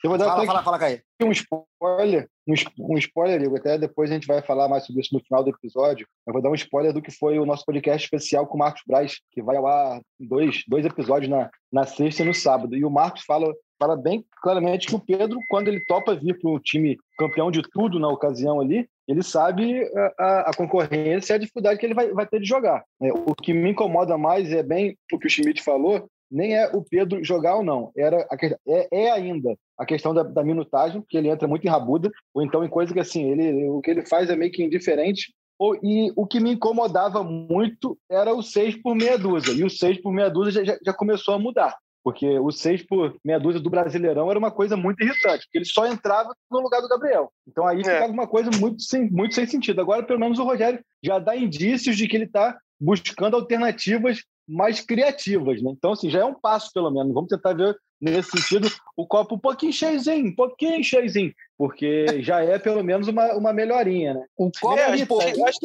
[0.04, 3.58] Eu vou dar fala, fala, fala, um spoiler, um, spoiler, Igor.
[3.58, 6.06] Até depois a gente vai falar mais sobre isso no final do episódio.
[6.26, 8.82] Eu vou dar um spoiler do que foi o nosso podcast especial com o Marcos
[8.86, 12.76] Braz, que vai ao ar dois, dois episódios na, na sexta e no sábado.
[12.76, 16.50] E o Marcos fala, fala bem claramente que o Pedro, quando ele topa vir para
[16.50, 19.82] o time campeão de tudo na ocasião ali, ele sabe
[20.18, 22.84] a, a, concorrência e a dificuldade que ele vai, vai ter de jogar.
[23.00, 26.68] É, o que me incomoda mais é bem o que o Schmidt falou, nem é
[26.68, 28.36] o Pedro jogar ou não, era a,
[28.66, 32.42] é, é, ainda a questão da, da, minutagem, que ele entra muito em rabuda, ou
[32.42, 35.32] então em coisa que assim, ele, o que ele faz é meio que indiferente.
[35.58, 39.70] Ou, e o que me incomodava muito era o 6 por meia dúzia, e o
[39.70, 41.76] 6 por meia dúzia já, já começou a mudar.
[42.02, 45.64] Porque o 6 por meia dúzia do Brasileirão era uma coisa muito irritante, porque ele
[45.64, 47.30] só entrava no lugar do Gabriel.
[47.46, 47.84] Então aí é.
[47.84, 49.80] ficava uma coisa muito sem, muito sem sentido.
[49.80, 54.80] Agora, pelo menos, o Rogério já dá indícios de que ele está buscando alternativas mais
[54.80, 55.62] criativas.
[55.62, 55.70] Né?
[55.76, 57.12] Então, assim, já é um passo, pelo menos.
[57.12, 62.40] Vamos tentar ver, nesse sentido, o copo um pouquinho cheiozinho, um pouquinho cheiozinho, porque já
[62.42, 64.14] é, pelo menos, uma, uma melhorinha.
[64.14, 64.24] Né?
[64.38, 64.96] Um copo é,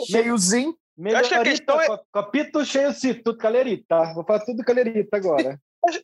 [0.05, 0.75] cheiozinho.
[0.95, 1.99] Melhorita, a questão é...
[2.11, 4.13] Copito cheio, sim, tudo calerita.
[4.13, 5.59] Vou falar tudo calerita agora.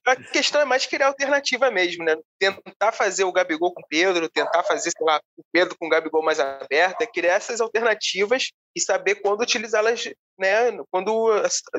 [0.06, 2.16] A questão é mais criar alternativa mesmo, né?
[2.38, 5.90] Tentar fazer o Gabigol com o Pedro, tentar fazer, sei lá, o Pedro com o
[5.90, 10.78] Gabigol mais aberto, é criar essas alternativas e saber quando utilizá-las, né?
[10.92, 11.32] Quando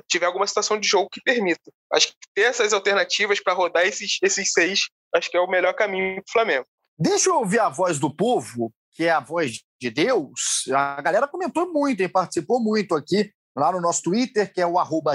[0.09, 1.71] tiver alguma situação de jogo que permita.
[1.93, 5.75] Acho que ter essas alternativas para rodar esses, esses seis, acho que é o melhor
[5.75, 6.67] caminho para o Flamengo.
[6.99, 10.65] Deixa eu ouvir a voz do povo, que é a voz de Deus.
[10.75, 14.79] A galera comentou muito e participou muito aqui lá no nosso Twitter, que é o
[14.79, 15.15] arroba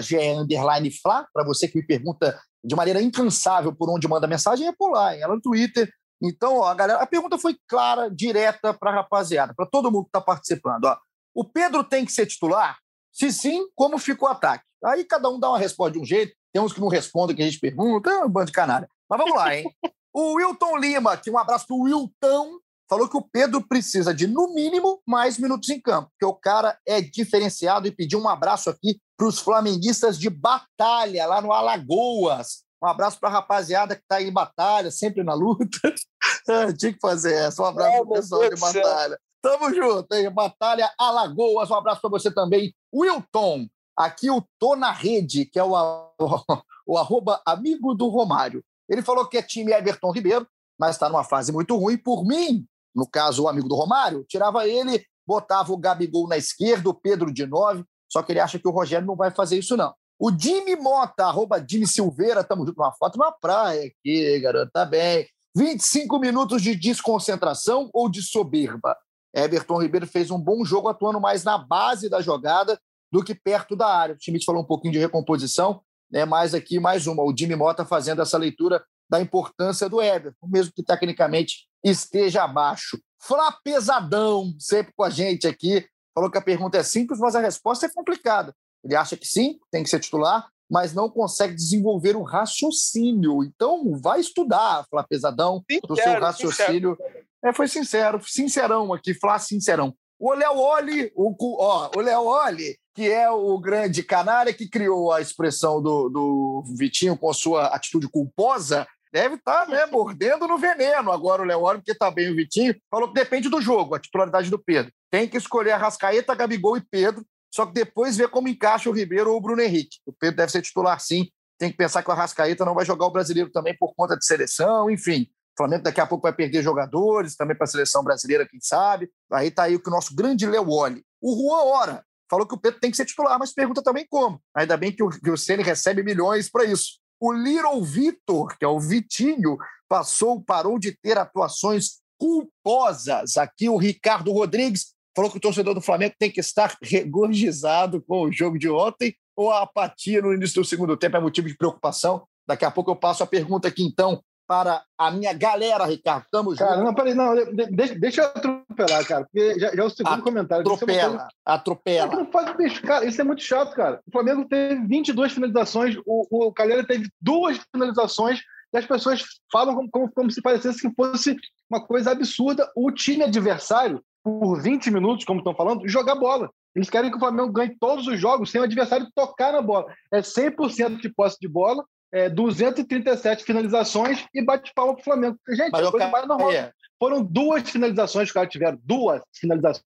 [1.33, 5.13] para você que me pergunta de maneira incansável por onde manda mensagem, é por lá,
[5.13, 5.91] lá no Twitter.
[6.21, 10.05] Então, ó, a, galera, a pergunta foi clara, direta para a rapaziada, para todo mundo
[10.05, 10.85] que está participando.
[10.85, 10.97] Ó.
[11.33, 12.77] O Pedro tem que ser titular?
[13.11, 14.63] Se sim, como ficou o ataque?
[14.83, 17.41] Aí cada um dá uma resposta de um jeito, tem uns que não respondem que
[17.41, 18.87] a gente pergunta, é um bando de canalha.
[19.09, 19.65] Mas vamos lá, hein?
[20.13, 24.27] o Wilton Lima, que um abraço para o Wilton, falou que o Pedro precisa de,
[24.27, 28.69] no mínimo, mais minutos em campo, porque o cara é diferenciado e pediu um abraço
[28.69, 32.63] aqui para os flamenguistas de batalha, lá no Alagoas.
[32.83, 35.65] Um abraço para a rapaziada que está aí em batalha, sempre na luta.
[36.77, 37.63] Tinha que fazer essa.
[37.63, 39.19] Um abraço para o pessoal de batalha.
[39.41, 40.29] Tamo junto, hein?
[40.29, 41.69] Batalha Alagoas.
[41.69, 43.67] Um abraço para você também, Wilton.
[43.97, 46.13] Aqui o Tô na Rede, que é o, o,
[46.85, 48.63] o arroba amigo do Romário.
[48.89, 51.97] Ele falou que é time Everton Ribeiro, mas está numa fase muito ruim.
[51.97, 56.89] Por mim, no caso, o amigo do Romário, tirava ele, botava o Gabigol na esquerda,
[56.89, 59.75] o Pedro de nove, só que ele acha que o Rogério não vai fazer isso,
[59.75, 59.93] não.
[60.17, 64.85] O Jimmy Mota, arroba Jimmy Silveira, estamos junto numa foto na praia aqui, garoto, tá
[64.85, 65.27] bem.
[65.55, 68.95] 25 minutos de desconcentração ou de soberba?
[69.33, 72.79] Everton Ribeiro fez um bom jogo atuando mais na base da jogada
[73.11, 74.15] do que perto da área.
[74.15, 76.23] O Schmidt falou um pouquinho de recomposição, né?
[76.23, 77.23] mas aqui mais uma.
[77.23, 82.99] O Jimmy Mota fazendo essa leitura da importância do Everton, mesmo que tecnicamente esteja abaixo.
[83.21, 85.87] Flá pesadão, sempre com a gente aqui.
[86.13, 88.53] Falou que a pergunta é simples, mas a resposta é complicada.
[88.83, 93.43] Ele acha que sim, tem que ser titular, mas não consegue desenvolver o raciocínio.
[93.43, 96.97] Então, vai estudar, Flá Pesadão, sincero, do seu raciocínio.
[97.43, 99.95] É, foi sincero, sincerão aqui, Flá Sincerão.
[100.27, 105.11] O Léo Oli, o, ó, o Léo Oli, que é o grande canária que criou
[105.11, 110.47] a expressão do, do Vitinho com a sua atitude culposa, deve estar tá, né, mordendo
[110.47, 112.75] no veneno agora o Leório, porque está bem o Vitinho.
[112.89, 114.91] Falou que depende do jogo, a titularidade do Pedro.
[115.11, 118.93] Tem que escolher a Rascaeta, Gabigol e Pedro, só que depois ver como encaixa o
[118.93, 119.99] Ribeiro ou o Bruno Henrique.
[120.07, 121.29] O Pedro deve ser titular sim.
[121.59, 124.25] Tem que pensar que o Arrascaeta não vai jogar o brasileiro também por conta de
[124.25, 125.29] seleção, enfim.
[125.55, 129.09] O Flamengo daqui a pouco vai perder jogadores também para a seleção brasileira, quem sabe.
[129.31, 131.01] Aí está aí o nosso grande Leone.
[131.21, 134.41] O Juan Ora falou que o Pedro tem que ser titular, mas pergunta também como.
[134.53, 136.99] Ainda bem que o, que o Ceni recebe milhões para isso.
[137.21, 143.37] O Little Vitor, que é o Vitinho, passou, parou de ter atuações culposas.
[143.37, 148.23] Aqui o Ricardo Rodrigues falou que o torcedor do Flamengo tem que estar regozijado com
[148.23, 151.55] o jogo de ontem ou a apatia no início do segundo tempo é motivo de
[151.55, 152.27] preocupação.
[152.47, 156.25] Daqui a pouco eu passo a pergunta aqui, então, para a minha galera, Ricardo.
[156.31, 156.85] Tamo cara, junto.
[156.85, 157.35] Não, peraí, não,
[157.71, 160.61] deixa, deixa eu atropelar, cara, porque já, já é o segundo comentário.
[160.61, 161.27] Atropela, coisa...
[161.45, 162.15] atropela.
[162.15, 164.01] Não faz, bicho, cara, isso é muito chato, cara.
[164.07, 168.41] O Flamengo teve 22 finalizações, o, o Calheira teve duas finalizações,
[168.73, 171.37] e as pessoas falam como, como, como se parecesse que fosse
[171.69, 176.49] uma coisa absurda o time adversário, por 20 minutos, como estão falando, jogar bola.
[176.75, 179.85] Eles querem que o Flamengo ganhe todos os jogos sem o adversário tocar na bola.
[180.11, 185.37] É 100% de posse de bola, é 237 finalizações e bate palma para o Flamengo.
[185.49, 186.51] Gente, Mas, é coisa mais normal.
[186.97, 188.79] Foram duas finalizações que os caras tiveram.
[188.83, 189.83] Duas finalizações.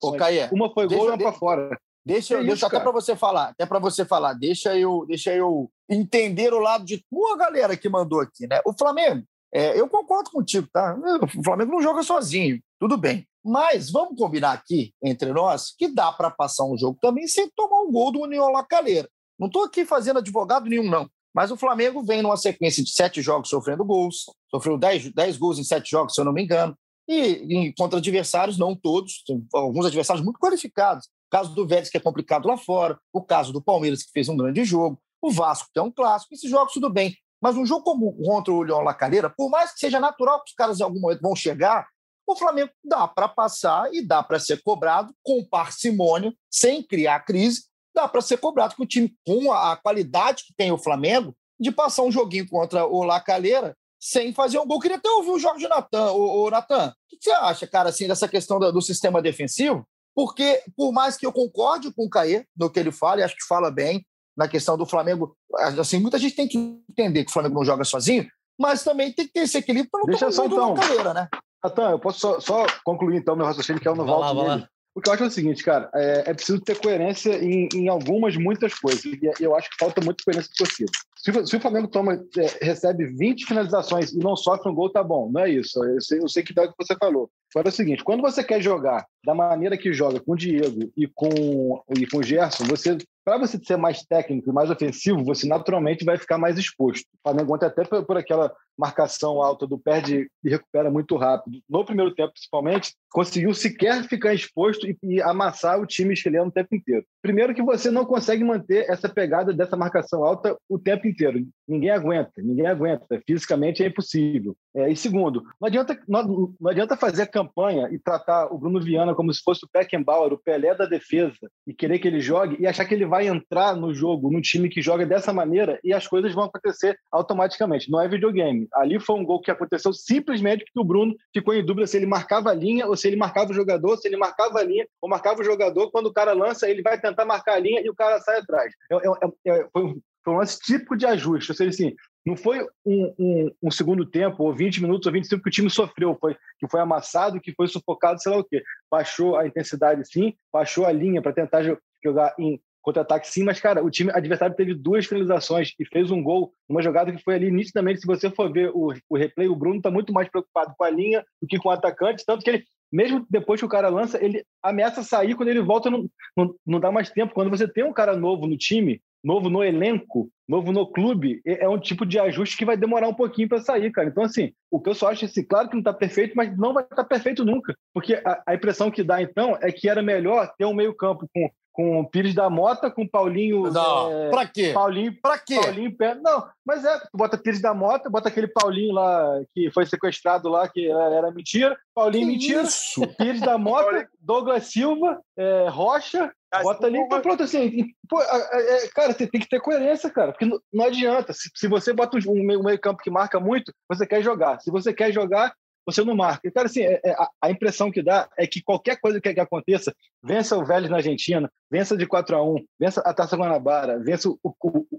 [0.51, 1.79] Uma foi gol e uma para fora.
[2.05, 5.69] Deixa, é deixa até para você falar, até para você falar, deixa eu, deixa eu
[5.87, 8.59] entender o lado de tua galera que mandou aqui, né?
[8.65, 10.97] O Flamengo, é, eu concordo contigo, tá?
[11.21, 13.27] O Flamengo não joga sozinho, tudo bem.
[13.43, 17.81] Mas vamos combinar aqui, entre nós, que dá para passar um jogo também sem tomar
[17.81, 19.09] um gol do União Lacaleira.
[19.37, 21.09] Não estou aqui fazendo advogado nenhum, não.
[21.33, 25.59] Mas o Flamengo vem numa sequência de sete jogos sofrendo gols, sofreu dez, dez gols
[25.59, 26.75] em sete jogos, se eu não me engano,
[27.07, 31.05] e, e contra adversários, não todos, alguns adversários muito qualificados.
[31.05, 34.29] O caso do Vélez, que é complicado lá fora, o caso do Palmeiras, que fez
[34.29, 37.15] um grande jogo, o Vasco, que é um clássico, esses jogos tudo bem.
[37.41, 40.55] Mas um jogo como contra o Leão Lacalheira, por mais que seja natural que os
[40.55, 41.87] caras em algum momento vão chegar,
[42.27, 47.63] o Flamengo dá para passar e dá para ser cobrado com parcimônia, sem criar crise,
[47.99, 51.71] dá para ser cobrado com o time com a, qualidade que tem o Flamengo de
[51.71, 54.79] passar um joguinho contra o Lacalheira sem fazer um gol.
[54.79, 56.11] Queria até ouvir o Jorge Natan.
[56.13, 59.85] O, o Natan, o que você acha, cara, assim, dessa questão do, do, sistema defensivo?
[60.15, 63.35] Porque, por mais que eu concorde com o Caê no que ele fala, e acho
[63.35, 64.05] que fala bem,
[64.37, 65.35] na questão do Flamengo,
[65.77, 68.25] assim, muita gente tem que entender que o Flamengo não joga sozinho,
[68.57, 71.13] mas também tem que ter esse equilíbrio para não Deixa tomar só, então.
[71.13, 71.27] né?
[71.61, 74.67] Natan, eu posso só, só, concluir então meu raciocínio, que é o no volta dele.
[74.95, 77.87] O que eu acho é o seguinte, cara, é, é preciso ter coerência em, em,
[77.87, 79.03] algumas, muitas coisas.
[79.05, 80.91] E eu acho que falta muito coerência possível.
[81.15, 85.03] Se, se o Flamengo toma, é, recebe 20 finalizações e não sofre um gol, tá
[85.03, 85.29] bom.
[85.31, 85.83] Não é isso.
[85.83, 87.29] Eu sei, eu sei que dá o que você falou.
[87.53, 90.91] Agora é o seguinte: quando você quer jogar da maneira que joga com o Diego
[90.97, 92.97] e com, e com o Gerson, você
[93.29, 97.05] para você ser mais técnico e mais ofensivo, você naturalmente vai ficar mais exposto.
[97.13, 101.59] O Flamengo ontem até por, aquela marcação alta do perde e recupera muito rápido.
[101.69, 106.51] No primeiro tempo, principalmente, conseguiu sequer ficar exposto e, e, amassar o time chileno o
[106.51, 107.05] tempo inteiro.
[107.21, 111.45] Primeiro que você não consegue manter essa pegada dessa marcação alta o tempo inteiro.
[111.67, 113.21] Ninguém aguenta, ninguém aguenta.
[113.27, 114.55] Fisicamente é impossível.
[114.75, 119.15] É, e segundo, não adianta, não, não adianta fazer campanha e tratar o Bruno Viana
[119.15, 122.67] como se fosse o Beckenbauer, o Pelé da defesa, e querer que ele jogue e
[122.67, 126.07] achar que ele vai entrar no jogo, num time que joga dessa maneira, e as
[126.07, 127.89] coisas vão acontecer automaticamente.
[127.89, 128.67] Não é videogame.
[128.73, 132.05] Ali foi um gol que aconteceu simplesmente porque o Bruno ficou em dúvida se ele
[132.05, 135.09] marcava a linha ou se ele marcava o jogador, se ele marcava a linha ou
[135.09, 135.89] marcava o jogador.
[135.91, 138.73] Quando o cara lança, ele vai tentar marcar a linha e o cara sai atrás.
[138.91, 141.51] É, é, é, foi, um, foi um lance típico de ajuste.
[141.51, 145.41] Ou seja, assim, não foi um, um, um, segundo tempo, ou 20 minutos, ou 25
[145.41, 148.63] que o time sofreu, foi que foi amassado, que foi sufocado, sei lá o quê.
[148.91, 151.63] Baixou a intensidade, sim, baixou a linha para tentar
[152.03, 156.23] jogar em contra-ataque, sim, mas, cara, o time adversário teve duas finalizações e fez um
[156.23, 158.01] gol, uma jogada que foi ali nitidamente.
[158.01, 160.89] Se você for ver o, o replay, o Bruno está muito mais preocupado com a
[160.89, 164.23] linha do que com o atacante, tanto que ele mesmo depois que o cara lança,
[164.23, 167.33] ele ameaça sair, quando ele volta, não, não, não dá mais tempo.
[167.33, 171.65] Quando você tem um cara novo no time, novo no elenco, novo no clube, é,
[171.65, 174.07] é um tipo de ajuste que vai demorar um pouquinho para sair, cara.
[174.07, 176.73] Então, assim, o que eu só acho assim, claro que não está perfeito, mas não
[176.73, 177.75] vai estar tá perfeito nunca.
[177.93, 181.49] Porque a, a, impressão que dá, então, é que era melhor ter um meio-campo com,
[181.79, 183.71] com o Pires da Mota, com Paulinho.
[183.71, 184.71] Não, é, pra quê?
[184.73, 185.15] Paulinho.
[185.21, 185.55] Pra quê?
[185.55, 186.21] Paulinho perto.
[186.21, 190.49] Não, mas é, tu bota Pires da Mota, bota aquele Paulinho lá que foi sequestrado
[190.49, 191.79] lá, que era, mentira.
[191.95, 192.63] Paulinho, que mentira.
[192.63, 193.07] Isso?
[193.17, 196.29] Pires da Mota, Douglas Silva, é, Rocha,
[196.63, 200.45] Bota ali, então pronto, assim, pô, é, cara, você tem que ter coerência, cara, porque
[200.45, 201.31] não, não adianta.
[201.31, 204.59] Se, se, você bota um um meio, campo que marca muito, você quer jogar.
[204.59, 205.53] Se você quer jogar,
[205.85, 206.51] você não marca.
[206.51, 209.93] Cara, assim, é, é, a, impressão que dá é que qualquer coisa que, que, aconteça,
[210.23, 214.29] vença o Vélez na Argentina, vença de 4 a 1 vença a Taça Guanabara, vença
[214.29, 214.53] o, o,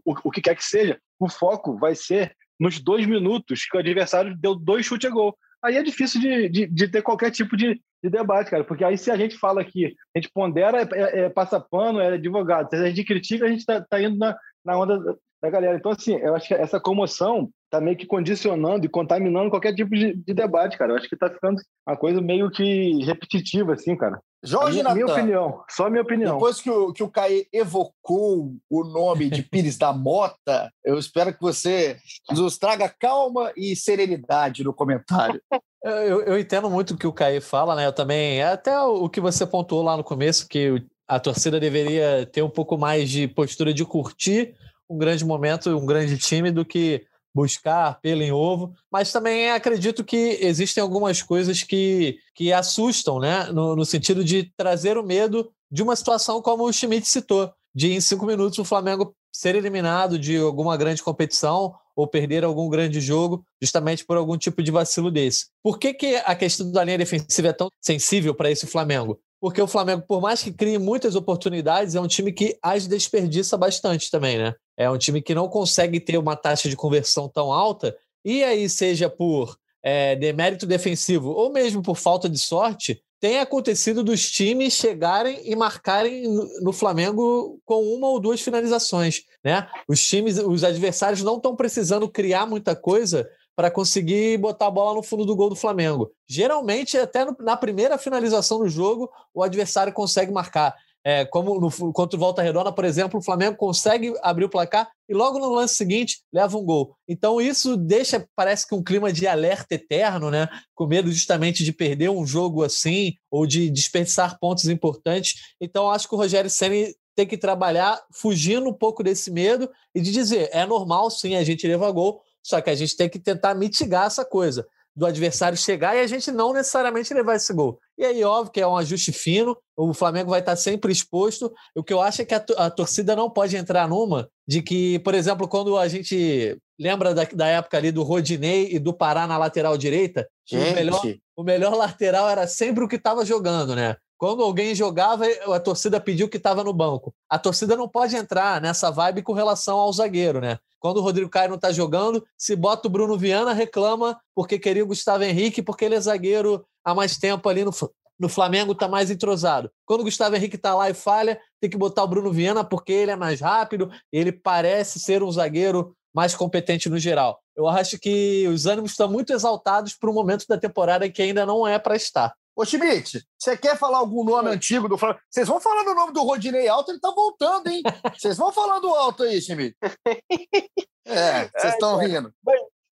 [0.05, 3.81] o, o que quer que seja, o foco vai ser nos dois minutos que o
[3.81, 7.57] adversário deu dois chutes a gol aí é difícil de, de, de ter qualquer tipo
[7.57, 8.65] de, de, debate, cara.
[8.65, 12.01] Porque aí se a gente fala aqui, a gente pondera, é, é, é passa pano,
[12.01, 12.71] é advogado.
[12.71, 15.77] Se a gente critica, a gente está tá indo na, na onda da galera.
[15.77, 19.91] Então, assim, eu acho que essa comoção tá meio que condicionando e contaminando qualquer tipo
[19.91, 20.93] de, de debate, cara.
[20.93, 24.21] Eu acho que tá ficando uma coisa meio que repetitiva, assim, cara.
[24.43, 26.35] Jorge minha, minha opinião, só minha opinião.
[26.35, 31.33] Depois que o, que o Caê evocou o nome de Pires da Mota, eu espero
[31.33, 31.99] que você
[32.31, 35.41] nos traga calma e serenidade no comentário.
[35.83, 37.87] Eu, eu entendo muito o que o Caê fala, né?
[37.87, 38.43] Eu também.
[38.43, 42.77] Até o que você pontuou lá no começo, que a torcida deveria ter um pouco
[42.77, 44.55] mais de postura de curtir
[44.91, 50.03] um grande momento, um grande time, do que buscar pelo em ovo, mas também acredito
[50.03, 53.45] que existem algumas coisas que, que assustam, né?
[53.53, 57.93] No, no sentido de trazer o medo de uma situação como o Schmidt citou, de
[57.93, 63.01] em cinco minutos o Flamengo ser eliminado de alguma grande competição ou perder algum grande
[63.01, 65.47] jogo justamente por algum tipo de vacilo desse.
[65.63, 69.21] Por que, que a questão da linha defensiva é tão sensível para esse Flamengo?
[69.41, 73.57] Porque o Flamengo, por mais que crie muitas oportunidades, é um time que as desperdiça
[73.57, 74.55] bastante também, né?
[74.81, 78.67] É um time que não consegue ter uma taxa de conversão tão alta, e aí,
[78.67, 84.73] seja por é, demérito defensivo ou mesmo por falta de sorte, tem acontecido dos times
[84.73, 86.23] chegarem e marcarem
[86.63, 89.69] no Flamengo com uma ou duas finalizações, né?
[89.87, 94.95] Os times, os adversários não estão precisando criar muita coisa para conseguir botar a bola
[94.95, 96.11] no fundo do gol do Flamengo.
[96.27, 100.75] Geralmente, até no, na primeira finalização do jogo, o adversário consegue marcar.
[101.05, 104.91] É, como no, contra o Volta Redonda, por exemplo, o Flamengo consegue abrir o placar
[105.09, 106.95] e logo no lance seguinte leva um gol.
[107.09, 110.49] Então isso deixa, parece que um clima de alerta eterno, né?
[110.75, 115.55] Com medo justamente de perder um jogo assim ou de desperdiçar pontos importantes.
[115.61, 120.01] Então acho que o Rogério Ceni tem que trabalhar fugindo um pouco desse medo e
[120.01, 123.19] de dizer é normal sim a gente levar gol, só que a gente tem que
[123.19, 124.67] tentar mitigar essa coisa
[125.01, 127.81] do adversário chegar e a gente não necessariamente levar esse gol.
[127.97, 131.51] E aí, óbvio que é um ajuste fino, o Flamengo vai estar sempre exposto.
[131.75, 134.99] O que eu acho é que a, a torcida não pode entrar numa de que,
[134.99, 139.27] por exemplo, quando a gente lembra da, da época ali do Rodinei e do Pará
[139.27, 141.03] na lateral direita, o melhor,
[141.35, 143.97] o melhor lateral era sempre o que estava jogando, né?
[144.21, 147.15] Quando alguém jogava, a torcida pediu que estava no banco.
[147.27, 150.59] A torcida não pode entrar nessa vibe com relação ao zagueiro, né?
[150.79, 154.85] Quando o Rodrigo Caio não está jogando, se bota o Bruno Viana, reclama porque queria
[154.85, 157.71] o Gustavo Henrique, porque ele é zagueiro há mais tempo ali no,
[158.19, 159.71] no Flamengo, está mais entrosado.
[159.87, 162.93] Quando o Gustavo Henrique está lá e falha, tem que botar o Bruno Viana porque
[162.93, 167.41] ele é mais rápido, ele parece ser um zagueiro mais competente no geral.
[167.57, 171.47] Eu acho que os ânimos estão muito exaltados para um momento da temporada que ainda
[171.47, 172.35] não é para estar.
[172.57, 175.21] Ô, Schmidt, você quer falar algum nome antigo do Flamengo?
[175.31, 177.83] Vocês vão falando o nome do Rodinei Alto, ele tá voltando, hein?
[178.19, 179.77] Vocês vão falando alto aí, Schmidt.
[181.07, 182.33] É, vocês estão rindo.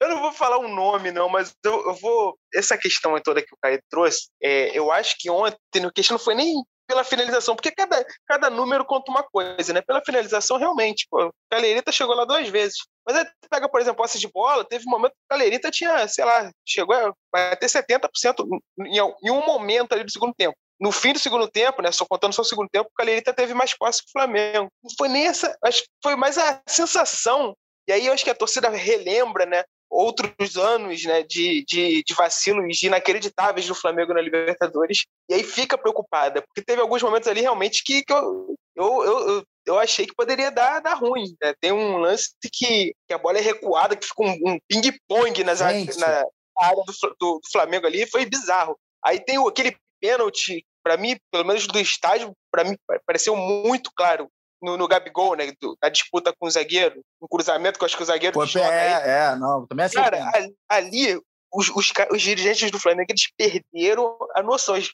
[0.01, 2.37] Eu não vou falar um nome, não, mas eu, eu vou.
[2.53, 6.25] Essa questão toda que o Caio trouxe, é, eu acho que ontem a questão não
[6.25, 9.83] foi nem pela finalização, porque cada, cada número conta uma coisa, né?
[9.83, 12.79] Pela finalização, realmente, pô, o Calerita chegou lá duas vezes.
[13.07, 16.09] Mas aí pega, por exemplo, posse de bola, teve um momento que o Calerita tinha,
[16.09, 18.42] sei lá, chegou a ter 70%
[18.87, 20.57] em, em um momento ali do segundo tempo.
[20.81, 23.53] No fim do segundo tempo, né, só contando só o segundo tempo, o Calerita teve
[23.53, 24.68] mais posse que o Flamengo.
[24.83, 27.55] Não foi nem essa, acho foi mais a sensação.
[27.87, 32.14] E aí eu acho que a torcida relembra, né, outros anos né, de, de, de
[32.14, 37.40] vacilos inacreditáveis do Flamengo na Libertadores, e aí fica preocupada, porque teve alguns momentos ali
[37.40, 41.35] realmente que, que eu, eu, eu, eu achei que poderia dar, dar ruim.
[41.42, 41.55] Né?
[41.61, 45.55] Tem um lance que, que a bola é recuada, que fica um, um ping-pong na,
[45.55, 46.24] na
[46.59, 48.79] área do, do, Flamengo ali, foi bizarro.
[49.05, 54.29] Aí tem aquele pênalti, para mim, pelo menos do estádio, para mim pareceu muito claro
[54.62, 55.53] no, no Gabigol, né?
[55.61, 58.35] Do, na disputa com o zagueiro, um cruzamento que eu acho que o zagueiro.
[58.35, 61.21] Pô, é, é, não, também é Cara, ali, ali
[61.53, 64.77] os, os, os, dirigentes do Flamengo eles perderam a noção.
[64.77, 64.92] Eles,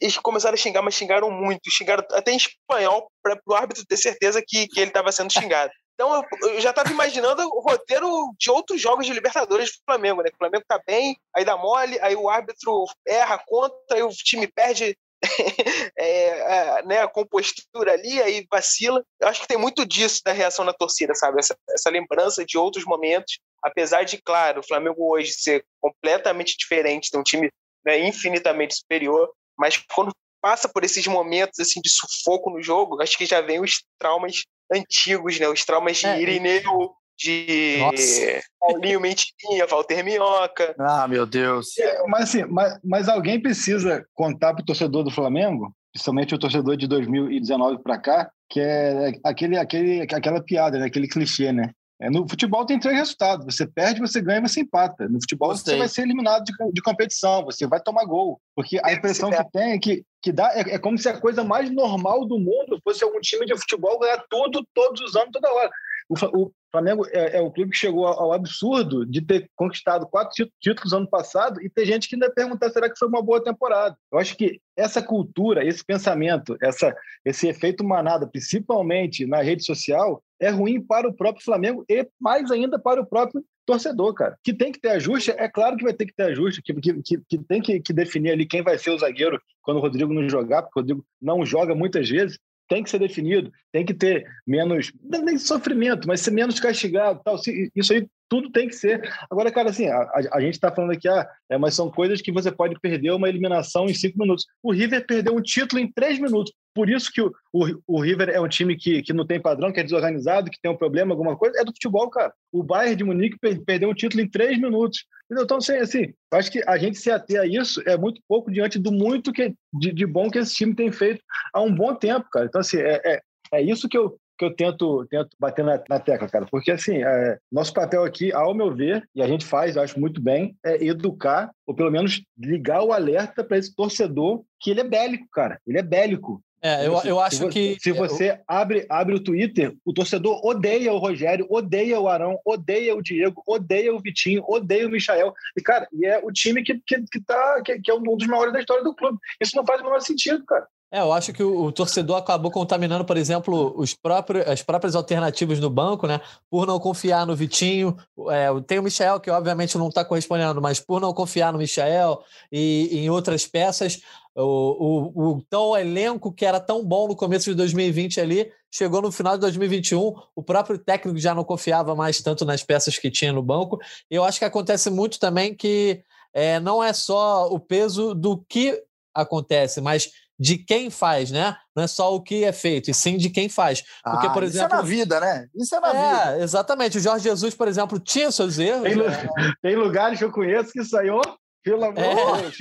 [0.00, 1.70] eles, começaram a xingar, mas xingaram muito.
[1.70, 5.72] Xingaram até em espanhol para o árbitro ter certeza que, que ele estava sendo xingado.
[5.94, 10.22] Então eu, eu já estava imaginando o roteiro de outros jogos de Libertadores do Flamengo,
[10.22, 10.30] né?
[10.32, 14.46] O Flamengo tá bem, aí dá mole, aí o árbitro erra conta, aí o time
[14.48, 14.96] perde
[15.98, 19.04] é, é, né, a compostura ali, aí vacila.
[19.20, 21.40] Eu acho que tem muito disso da reação da torcida, sabe?
[21.40, 27.10] Essa, essa lembrança de outros momentos, apesar de, claro, o Flamengo hoje ser completamente diferente,
[27.10, 27.50] ter um time
[27.84, 33.16] né, infinitamente superior, mas quando passa por esses momentos assim de sufoco no jogo, acho
[33.16, 35.48] que já vem os traumas antigos, né?
[35.48, 36.20] Os traumas de é.
[36.20, 38.40] Irineu, de Nossa.
[38.60, 40.74] Paulinho Mentirinha, Walter Minhoca.
[40.78, 41.76] Ah, meu Deus.
[41.78, 46.38] É, mas assim, mas, mas alguém precisa contar para o torcedor do Flamengo, principalmente o
[46.38, 50.86] torcedor de 2019 para cá, que é aquele, aquele, aquela piada, né?
[50.86, 51.70] aquele clichê, né?
[52.00, 55.08] É, no futebol tem três resultados: você perde, você ganha, você empata.
[55.08, 55.74] No futebol Gostei.
[55.74, 58.40] você vai ser eliminado de, de, competição, você vai tomar gol.
[58.54, 61.44] Porque a impressão que tem é que, que dá é, é, como se a coisa
[61.44, 65.52] mais normal do mundo fosse algum time de futebol ganhar tudo, todos os anos, toda
[65.52, 65.70] hora.
[66.08, 70.92] O, Flamengo é, é, o clube que chegou ao, absurdo de ter conquistado quatro títulos
[70.92, 73.96] ano passado e ter gente que ainda perguntar será que foi uma boa temporada.
[74.12, 76.92] Eu acho que essa cultura, esse pensamento, essa,
[77.24, 82.50] esse efeito manada, principalmente na rede social, é ruim para o próprio Flamengo e mais
[82.50, 84.36] ainda para o próprio torcedor, cara.
[84.42, 87.02] Que tem que ter ajuste, é claro que vai ter que ter ajuste, que, que,
[87.02, 90.28] que tem que, que, definir ali quem vai ser o zagueiro quando o Rodrigo não
[90.28, 92.38] jogar, porque o Rodrigo não joga muitas vezes,
[92.68, 97.20] tem que ser definido, tem que ter menos, nem sofrimento, mas ser menos castigado.
[97.24, 97.36] Tal.
[97.74, 99.08] Isso aí tudo tem que ser.
[99.30, 102.32] Agora, cara, assim, a, a gente está falando aqui, ah, é, mas são coisas que
[102.32, 104.46] você pode perder uma eliminação em cinco minutos.
[104.62, 106.52] O River perdeu um título em três minutos.
[106.74, 109.72] Por isso que o, o, o, River é um time que, que não tem padrão,
[109.72, 112.32] que é desorganizado, que tem um problema, alguma coisa, é do futebol, cara.
[112.52, 115.04] O Bayern de Munique perdeu um título em três minutos.
[115.30, 118.78] Então, assim, assim, acho que a gente se ater a isso é muito pouco diante
[118.78, 121.22] do muito que, de, de bom que esse time tem feito
[121.52, 122.46] há um bom tempo, cara.
[122.46, 123.20] Então, assim, é, é,
[123.52, 126.46] é isso que eu, que eu tento, tento bater na, na tecla, cara.
[126.50, 129.98] Porque, assim, é, nosso papel aqui, ao meu ver, e a gente faz, eu acho
[129.98, 134.80] muito bem, é educar, ou pelo menos ligar o alerta para esse torcedor que ele
[134.80, 135.60] é bélico, cara.
[135.66, 136.42] Ele é bélico.
[136.66, 137.76] É, eu, eu acho se que.
[137.78, 142.96] Se você abre, abre o Twitter, o torcedor odeia o Rogério, odeia o Arão, odeia
[142.96, 145.34] o Diego, odeia o Vitinho, odeia o Michael.
[145.54, 148.26] E, cara, e é o time que, que, que, tá, que, que é um dos
[148.26, 149.18] maiores da história do clube.
[149.38, 150.66] Isso não faz o menor sentido, cara.
[150.90, 154.94] É, eu acho que o, o, torcedor acabou contaminando, por exemplo, os próprios, as próprias
[154.94, 156.20] alternativas no banco, né?
[156.48, 157.96] Por não confiar no Vitinho.
[158.30, 162.22] É, tem o Michel, que obviamente não está correspondendo, mas por não confiar no Michel
[162.50, 164.00] e, e em outras peças,
[164.36, 169.00] o, o, o tão elenco que era tão bom no começo de 2020 ali, chegou
[169.00, 173.10] no final de 2021, o próprio técnico já não confiava mais tanto nas peças que
[173.10, 173.78] tinha no banco.
[174.10, 176.02] E eu acho que acontece muito também que
[176.34, 178.82] é, não é só o peso do que
[179.14, 181.56] acontece, mas de quem faz, né?
[181.76, 183.84] Não é só o que é feito, e sim de quem faz.
[184.02, 184.66] Porque, ah, por exemplo.
[184.66, 185.46] Isso é na vida, né?
[185.54, 186.42] Isso é na é, vida.
[186.42, 186.98] Exatamente.
[186.98, 188.82] O Jorge Jesus, por exemplo, tinha seus erros.
[188.82, 189.28] Tem, né?
[189.62, 191.20] tem lugares que eu conheço que saiu
[191.64, 192.14] pelo amor é.
[192.14, 192.56] de Deus.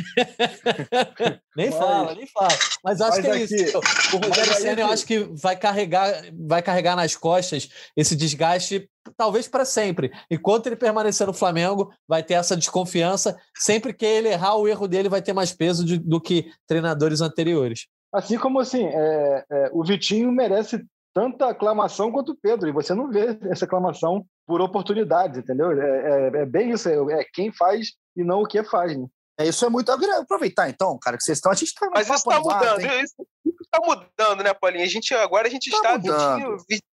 [1.56, 2.48] nem mas, fala, nem fala.
[2.84, 3.78] Mas acho que é aqui, isso.
[3.78, 9.48] O Rogério Senna, eu acho que vai carregar, vai carregar nas costas esse desgaste, talvez
[9.48, 10.12] para sempre.
[10.32, 13.38] Enquanto ele permanecer no Flamengo, vai ter essa desconfiança.
[13.56, 17.20] Sempre que ele errar, o erro dele vai ter mais peso de, do que treinadores
[17.20, 17.88] anteriores.
[18.14, 20.82] Assim como assim, é, é, o Vitinho merece
[21.14, 25.72] tanta aclamação quanto o Pedro, e você não vê essa aclamação por oportunidades, entendeu?
[25.72, 29.08] É, é, é bem isso, é, é quem faz e não o que faz, né?
[29.38, 29.92] É, isso é muito.
[29.92, 31.52] aproveitar, então, cara, que vocês estão.
[31.52, 33.16] A gente tá Mas isso está mudando, isso
[33.62, 34.84] está mudando, né, Paulinho?
[34.84, 35.98] A gente, agora a gente tá está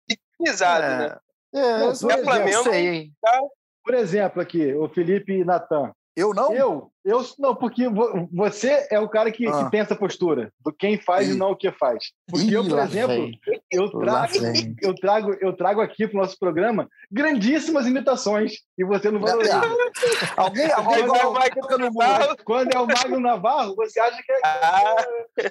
[0.07, 0.97] vitimizado, é.
[0.97, 1.17] né?
[1.55, 3.41] É, é, por, exemplo, Flamengo, sei, tá...
[3.83, 5.91] por exemplo, aqui, o Felipe e Natan.
[6.17, 6.51] Eu não?
[6.51, 7.83] Eu, eu não, porque
[8.33, 9.65] você é o cara que, ah.
[9.65, 11.33] que tem essa postura do quem faz Ih.
[11.33, 12.05] e não o que faz.
[12.27, 13.29] Porque Ih, eu, por exemplo,
[13.71, 14.33] eu trago,
[14.81, 19.61] eu trago, eu trago aqui para o nosso programa grandíssimas imitações e você não valoriza.
[20.35, 22.35] alguém, alguém igual o Magno Navarro.
[22.43, 24.39] Quando é o Magno Navarro, você acha que é.
[24.43, 24.95] Ah.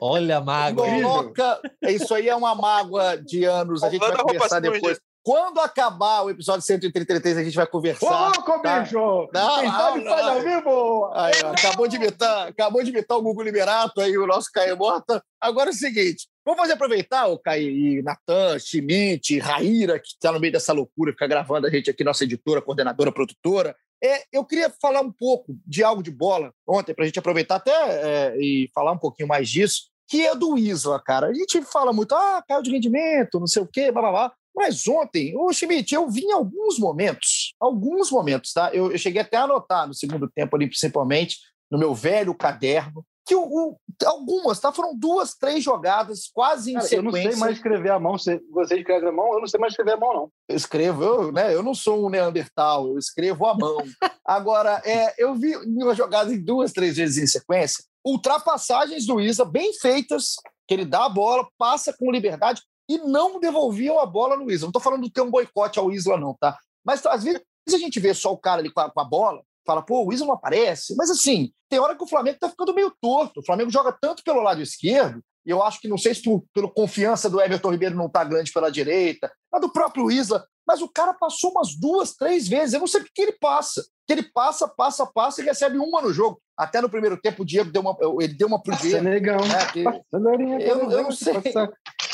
[0.01, 0.85] Olha, mágoa.
[0.85, 1.61] Coloca...
[1.83, 3.85] Isso aí é uma mágoa de anos.
[3.85, 4.99] A gente vai conversar depois.
[5.27, 8.31] Quando acabar o episódio 133, a gente vai conversar.
[8.31, 8.79] Ô, tá?
[8.79, 9.29] bicho!
[9.35, 10.29] Não, Quem não, não.
[10.29, 11.11] ao vivo!
[11.15, 14.77] Aí, ó, acabou, de imitar, acabou de imitar o Google Liberato aí, o nosso Caio
[14.77, 15.21] Morta.
[15.41, 20.31] Agora é o seguinte, vamos fazer aproveitar o Caio e Natan, Schmidt, Raíra, que está
[20.31, 23.75] no meio dessa loucura, fica gravando a gente aqui, nossa editora, coordenadora, produtora.
[24.01, 27.57] É, eu queria falar um pouco de algo de bola ontem, para a gente aproveitar
[27.57, 31.27] até é, e falar um pouquinho mais disso, que é do Isla, cara.
[31.27, 34.33] A gente fala muito, ah, caiu de rendimento, não sei o quê, blá, blá, blá.
[34.57, 38.71] Mas ontem, o Schmidt, eu vi em alguns momentos, alguns momentos, tá?
[38.73, 41.37] Eu, eu, cheguei até a anotar no segundo tempo ali, principalmente,
[41.71, 44.73] no meu velho caderno, que o, o, algumas, tá?
[44.73, 47.19] Foram duas, três jogadas quase em Cara, sequência.
[47.19, 48.13] Eu não sei mais escrever a mão.
[48.17, 50.31] Você, você escreve a mão, eu não sei mais escrever a mão, não.
[50.49, 51.53] Eu escrevo, eu, né?
[51.53, 53.77] Eu não sou um Neandertal, eu escrevo a mão.
[54.25, 59.45] Agora, é, eu vi uma jogada em duas, três vezes em sequência, ultrapassagens do Isa
[59.45, 60.37] bem feitas,
[60.67, 64.67] que ele dá a bola, passa com liberdade e não devolviam a bola no Isla.
[64.67, 66.57] Não estou falando de ter um boicote ao Isla, não, tá?
[66.85, 69.43] Mas às vezes a gente vê só o cara ali com a, com a bola,
[69.67, 70.95] fala, pô, o Isla não aparece.
[70.97, 73.41] Mas assim, tem hora que o Flamengo está ficando meio torto.
[73.41, 76.23] O Flamengo joga tanto pelo lado esquerdo, e eu acho que não sei se
[76.53, 80.45] pela confiança do Everton Ribeiro não tá grande pela direita, mas do próprio Isla.
[80.67, 82.75] Mas o cara passou umas duas, três vezes.
[82.75, 83.87] Eu não sei o que ele passa.
[84.05, 86.41] Que ele passa, passa, passa e recebe uma no jogo.
[86.57, 89.05] Até no primeiro tempo, o Diego deu uma, ele deu uma pro Diego.
[89.05, 89.39] Negão.
[89.39, 89.67] Né?
[89.73, 89.85] Que...
[89.85, 91.35] Eu, eu, não sei.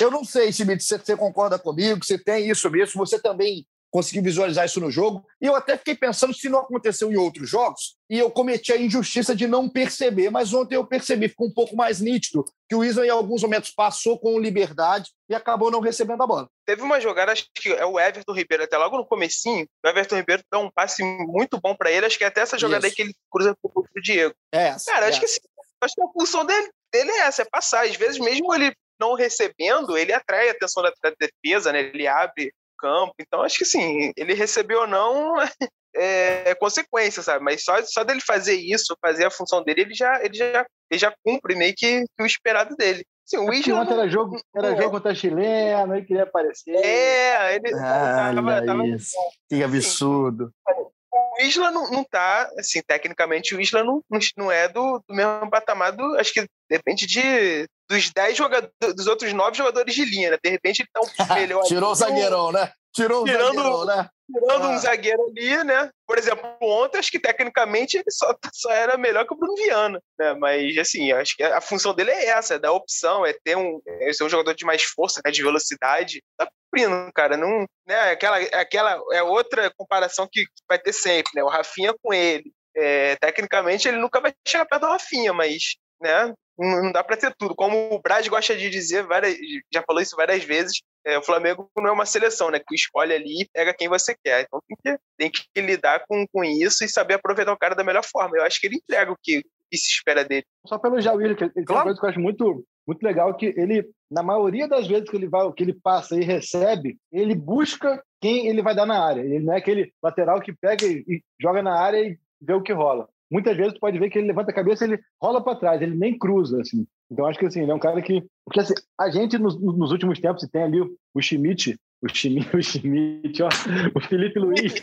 [0.00, 4.22] Eu não sei, Schmidt, se você concorda comigo, se tem isso mesmo, você também conseguiu
[4.22, 5.24] visualizar isso no jogo.
[5.40, 8.76] E eu até fiquei pensando se não aconteceu em outros jogos, e eu cometi a
[8.76, 12.82] injustiça de não perceber, mas ontem eu percebi, ficou um pouco mais nítido, que o
[12.82, 16.48] Isla em alguns momentos passou com liberdade e acabou não recebendo a bola.
[16.66, 20.16] Teve uma jogada, acho que é o Everton Ribeiro, até logo no comecinho, o Everton
[20.16, 22.94] Ribeiro dá um passe muito bom para ele, acho que é até essa jogada isso.
[22.94, 24.34] aí que ele cruza pro Diego.
[24.52, 25.08] É, Cara, é.
[25.10, 25.40] acho que assim,
[25.82, 27.84] acho que a função dele, dele é essa, é passar.
[27.84, 31.80] Às vezes, mesmo ele não recebendo, ele atrai a atenção da, da defesa, né?
[31.80, 33.14] Ele abre campo.
[33.20, 35.34] Então, acho que assim, ele recebeu ou não
[35.94, 37.44] é, é, consequência, sabe?
[37.44, 40.98] Mas só, só dele fazer isso, fazer a função dele, ele já, ele já, ele
[40.98, 43.04] já cumpre meio que, que o esperado dele.
[43.24, 46.74] Sim, o Isla ontem era jogo, era jogo contra a chilena, ele queria aparecer.
[46.74, 49.16] É, ele ah, tava, tava, isso.
[49.48, 50.52] Que absurdo.
[50.68, 54.02] o Isla não, não tá, assim, tecnicamente o Isla não,
[54.36, 59.06] não é do, do mesmo patamar do, acho que depende de dos 10 jogadores, dos
[59.06, 60.38] outros 9 jogadores de linha, né?
[60.42, 61.62] De repente ele tá um melhor.
[61.64, 62.72] Tirou o zagueirão, né?
[62.94, 64.08] Tirou o Tirando- zagueirão, né?
[64.34, 64.68] tirando Ah.
[64.70, 65.90] um zagueiro ali, né?
[66.06, 70.00] Por exemplo, ontem acho que tecnicamente ele só, só era melhor que o Bruno Viana,
[70.18, 70.32] né?
[70.34, 73.80] Mas assim, acho que a função dele é essa, é dar opção, é ter um,
[73.86, 75.30] é ser um jogador de mais força, né?
[75.30, 76.22] de velocidade.
[76.38, 77.36] Tá cumprindo, cara.
[77.36, 78.10] Não, né?
[78.12, 81.42] Aquela, aquela é outra comparação que vai ter sempre, né?
[81.44, 82.50] O Rafinha com ele.
[82.74, 86.32] É, tecnicamente ele nunca vai chegar perto do Rafinha, mas né?
[86.58, 87.54] Não dá para ter tudo.
[87.54, 89.36] Como o Brad gosta de dizer, várias,
[89.72, 92.58] já falou isso várias vezes, é, o Flamengo não é uma seleção, né?
[92.58, 94.42] Que escolhe ali e pega quem você quer.
[94.42, 97.84] Então tem que, tem que lidar com, com isso e saber aproveitar o cara da
[97.84, 98.36] melhor forma.
[98.36, 100.44] Eu acho que ele entrega o que, que se espera dele.
[100.66, 101.80] Só pelo Willian, que ele tem Claro.
[101.80, 105.16] uma coisa que eu acho muito, muito legal, que ele, na maioria das vezes que
[105.16, 109.22] ele vai, que ele passa e recebe, ele busca quem ele vai dar na área.
[109.22, 112.62] Ele não é aquele lateral que pega e, e joga na área e vê o
[112.62, 113.08] que rola.
[113.32, 115.80] Muitas vezes tu pode ver que ele levanta a cabeça e ele rola para trás,
[115.80, 116.86] ele nem cruza, assim.
[117.10, 118.22] Então acho que assim, ele é um cara que.
[118.44, 122.48] Porque assim, a gente nos, nos últimos tempos tem ali o, o Schmidt, o Schmidt,
[122.54, 123.48] o Schmidt, ó,
[123.94, 124.74] o Felipe Luiz,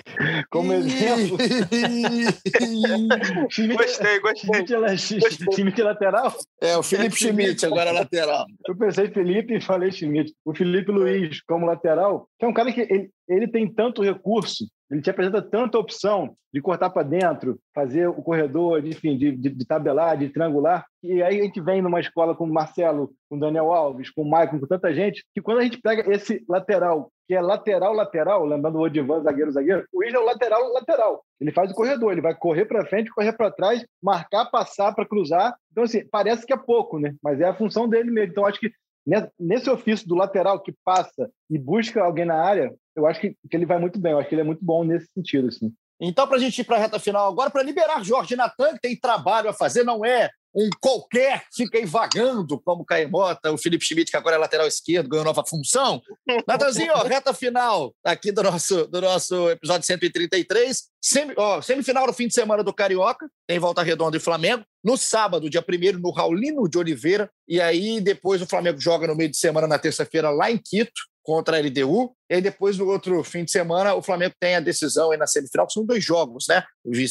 [0.49, 1.37] como exemplo.
[3.51, 4.65] Schmidt, Gostei, gostei.
[4.97, 6.35] Schmidt, é- Schmidt é lateral?
[6.59, 8.47] É, o Felipe Schmidt, agora lateral.
[8.67, 10.33] Eu pensei Felipe e falei Schmidt.
[10.43, 14.65] O Felipe Luiz, como lateral, que é um cara que ele, ele tem tanto recurso,
[14.89, 19.31] ele te apresenta tanta opção de cortar para dentro, fazer o corredor, de, enfim, de,
[19.31, 20.85] de, de tabelar, de triangular.
[21.03, 24.23] E aí a gente vem numa escola com o Marcelo, com o Daniel Alves, com
[24.23, 28.45] o Maicon, com tanta gente, que quando a gente pega esse lateral, que é lateral-lateral,
[28.45, 31.23] lembrando o Odivan, zagueiro-zagueiro, o Isla é o lateral-lateral.
[31.39, 35.05] Ele faz o corredor, ele vai correr para frente, correr para trás, marcar, passar para
[35.05, 35.55] cruzar.
[35.71, 37.13] Então, assim, parece que é pouco, né?
[37.21, 38.31] Mas é a função dele mesmo.
[38.31, 38.71] Então, acho que
[39.05, 43.35] ne- nesse ofício do lateral que passa e busca alguém na área, eu acho que,
[43.49, 44.11] que ele vai muito bem.
[44.11, 45.73] Eu acho que ele é muito bom nesse sentido, assim.
[46.01, 48.81] Então, para a gente ir para a reta final agora, para liberar Jorge Natan, que
[48.81, 53.51] tem trabalho a fazer, não é um qualquer que fica aí vagando, como o Caemota,
[53.51, 56.01] o Felipe Schmidt, que agora é lateral esquerdo, ganhou nova função.
[56.47, 60.89] Natanzinho, ó, reta final aqui do nosso, do nosso episódio 133.
[61.01, 64.63] Semi, ó, semifinal no fim de semana do Carioca, tem Volta Redonda e Flamengo.
[64.83, 67.29] No sábado, dia 1 no Raulino de Oliveira.
[67.47, 71.08] E aí, depois o Flamengo joga no meio de semana, na terça-feira, lá em Quito
[71.23, 72.15] contra a LDU.
[72.29, 75.25] E aí depois, no outro fim de semana, o Flamengo tem a decisão aí na
[75.25, 76.63] semifinal, que são dois jogos, né?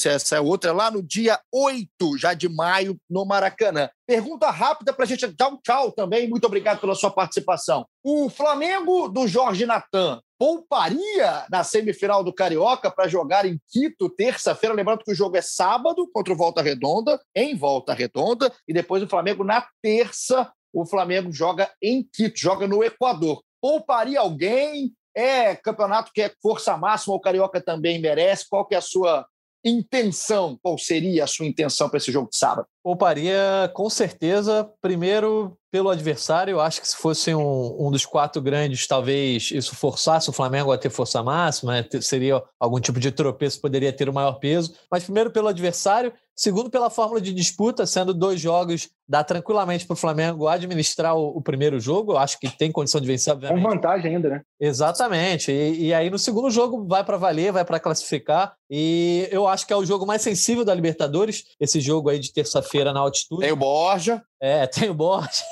[0.07, 3.91] Essa é outra lá no dia 8 já de maio, no Maracanã.
[4.07, 6.29] Pergunta rápida para a gente dar um tchau também.
[6.29, 7.87] Muito obrigado pela sua participação.
[8.03, 14.75] O Flamengo do Jorge Natan pouparia na semifinal do Carioca para jogar em Quito, terça-feira.
[14.75, 19.03] Lembrando que o jogo é sábado contra o Volta Redonda, em Volta Redonda, e depois
[19.03, 20.51] o Flamengo na terça.
[20.73, 23.43] O Flamengo joga em Quito, joga no Equador.
[23.61, 24.93] Pouparia alguém?
[25.15, 28.47] É campeonato que é força máxima, o Carioca também merece.
[28.49, 29.27] Qual que é a sua
[29.65, 30.59] intenção?
[30.63, 32.69] Qual seria a sua intenção para esse jogo de sábado?
[32.89, 36.53] Pouparia, com certeza, primeiro pelo adversário.
[36.53, 40.73] Eu acho que se fosse um, um dos quatro grandes, talvez isso forçasse o Flamengo
[40.73, 42.01] a ter força máxima, né?
[42.01, 44.75] Seria algum tipo de tropeço, poderia ter o maior peso.
[44.91, 49.95] Mas primeiro pelo adversário, segundo pela fórmula de disputa, sendo dois jogos, dá tranquilamente para
[49.95, 52.13] o Flamengo administrar o, o primeiro jogo.
[52.13, 53.63] Eu acho que tem condição de vencer, Com obviamente.
[53.63, 54.43] vantagem ainda, né?
[54.61, 55.51] Exatamente.
[55.53, 58.55] E, e aí no segundo jogo vai para valer, vai para classificar.
[58.71, 62.33] E eu acho que é o jogo mais sensível da Libertadores, esse jogo aí de
[62.33, 63.43] terça-feira na altitude.
[63.43, 64.23] Tem o Borja.
[64.41, 65.43] É, tem o Borja.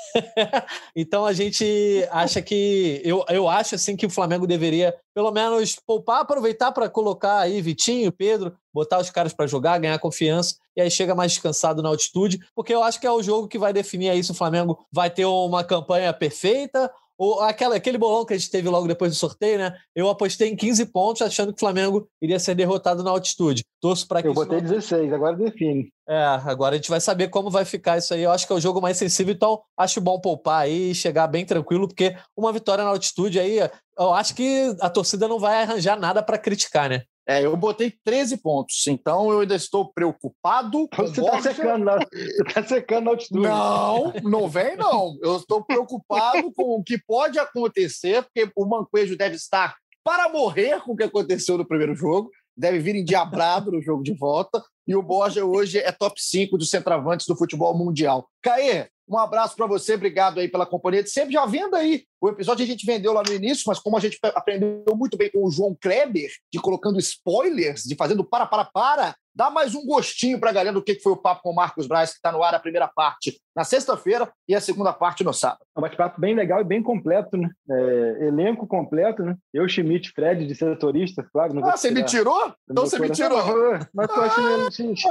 [0.95, 3.01] então a gente acha que.
[3.03, 7.61] Eu, eu acho assim que o Flamengo deveria, pelo menos, poupar, aproveitar para colocar aí
[7.61, 11.89] Vitinho, Pedro, botar os caras para jogar, ganhar confiança, e aí chega mais descansado na
[11.89, 14.79] altitude, porque eu acho que é o jogo que vai definir aí se o Flamengo
[14.91, 16.91] vai ter uma campanha perfeita.
[17.17, 19.75] Ou aquela, aquele bolão que a gente teve logo depois do sorteio, né?
[19.95, 23.63] Eu apostei em 15 pontos, achando que o Flamengo iria ser derrotado na altitude.
[23.81, 25.89] Torço para que Eu botei não 16, agora define.
[26.07, 28.21] é, agora a gente vai saber como vai ficar isso aí.
[28.21, 31.27] Eu acho que é o jogo mais sensível, então acho bom poupar aí e chegar
[31.27, 33.59] bem tranquilo, porque uma vitória na altitude aí,
[33.97, 37.03] eu acho que a torcida não vai arranjar nada para criticar, né?
[37.29, 41.53] É, eu botei 13 pontos, então eu ainda estou preocupado Você tá Borja.
[41.53, 43.41] secando, na- você tá secando na altitude.
[43.41, 45.17] Não, não vem não.
[45.21, 49.75] Eu estou preocupado com o que pode acontecer, porque o Manquejo deve estar
[50.05, 54.13] para morrer com o que aconteceu no primeiro jogo, deve vir endiabrado no jogo de
[54.13, 58.25] volta, e o Borja hoje é top 5 dos centravantes do futebol mundial.
[58.41, 61.33] Caê, um abraço para você, obrigado aí pela companhia de sempre.
[61.33, 64.19] Já vendo aí, o episódio a gente vendeu lá no início, mas como a gente
[64.35, 69.15] aprendeu muito bem com o João Kleber, de colocando spoilers, de fazendo para, para, para,
[69.33, 71.87] dá mais um gostinho para a galera do que foi o papo com o Marcos
[71.87, 75.31] Braz, que está no ar a primeira parte na sexta-feira e a segunda parte no
[75.31, 75.61] sábado.
[75.75, 77.49] É um bate-papo bem legal e bem completo, né?
[77.69, 79.35] É, elenco completo, né?
[79.53, 81.53] Eu, Schmidt, Fred, de setoristas, claro.
[81.63, 82.53] ah, você me tirou?
[82.69, 83.37] Então você me tirou.
[83.93, 84.29] Mas tu é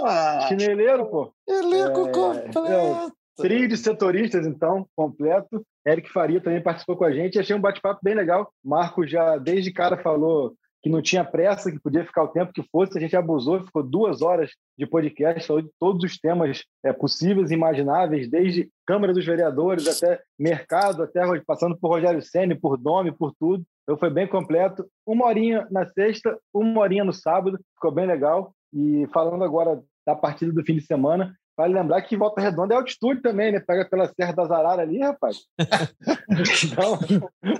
[0.04, 1.32] ah, chineleiro, pô.
[1.48, 3.16] Elenco é, completo.
[3.36, 5.64] Trio de setoristas, então, completo.
[5.86, 7.38] Eric Faria também participou com a gente.
[7.38, 8.50] Achei um bate-papo bem legal.
[8.64, 12.62] Marco já, desde cara, falou que não tinha pressa, que podia ficar o tempo que
[12.70, 12.96] fosse.
[12.96, 17.50] A gente abusou, ficou duas horas de podcast, falou de todos os temas é, possíveis
[17.50, 23.10] e imagináveis, desde Câmara dos Vereadores até mercado, até passando por Rogério Senni, por Nome,
[23.10, 23.64] por tudo.
[23.82, 24.86] Então foi bem completo.
[25.04, 28.54] Uma horinha na sexta, uma horinha no sábado, ficou bem legal.
[28.72, 32.76] E falando agora da partida do fim de semana, Vale lembrar que Volta Redonda é
[32.76, 33.60] altitude também, né?
[33.60, 35.38] Pega pela Serra das Araras ali, rapaz.
[36.64, 36.98] então,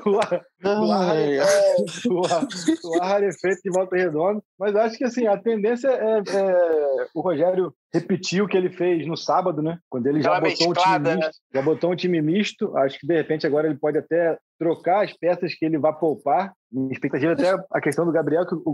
[0.05, 1.43] o ar, o ar, é,
[2.07, 2.47] o ar,
[2.85, 4.43] o ar é feito de Volta Redonda.
[4.59, 9.07] Mas acho que assim, a tendência é, é, o Rogério repetir o que ele fez
[9.07, 9.79] no sábado, né?
[9.89, 11.31] Quando ele já botou, um time misto, né?
[11.55, 12.77] já botou um time misto.
[12.77, 16.53] Acho que de repente agora ele pode até trocar as peças que ele vai poupar.
[16.71, 18.73] Minha expectativa é até a questão do Gabriel, que o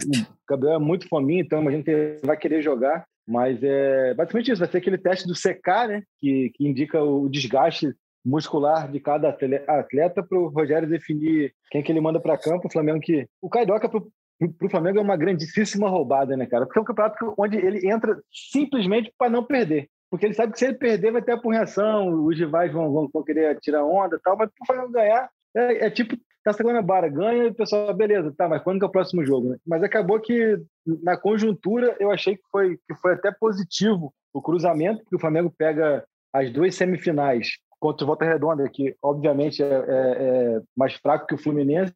[0.49, 3.05] Gabriel é muito fominho, então imagino que ele vai querer jogar.
[3.27, 6.03] Mas é basicamente isso, vai ser aquele teste do CK, né?
[6.19, 7.95] Que, que indica o desgaste
[8.25, 12.69] muscular de cada atleta para o Rogério definir quem que ele manda para campo.
[12.69, 13.27] O Flamengo que.
[13.41, 16.67] O Caidoca para o Flamengo é uma grandíssima roubada, né, cara?
[16.67, 18.21] Porque é um campeonato onde ele entra
[18.51, 19.89] simplesmente para não perder.
[20.11, 23.23] Porque ele sabe que se ele perder vai ter apurreação, os rivais vão, vão, vão
[23.23, 27.09] querer tirar onda e tal, mas para o Flamengo ganhar é, é tipo Taça Guanabara
[27.09, 29.51] ganha e o pessoal, beleza, tá, mas quando que é o próximo jogo?
[29.51, 29.57] Né?
[29.67, 30.61] Mas acabou que,
[31.03, 35.55] na conjuntura, eu achei que foi, que foi até positivo o cruzamento, porque o Flamengo
[35.57, 41.27] pega as duas semifinais contra o Volta Redonda, que obviamente é, é, é, mais fraco
[41.27, 41.95] que o Fluminense,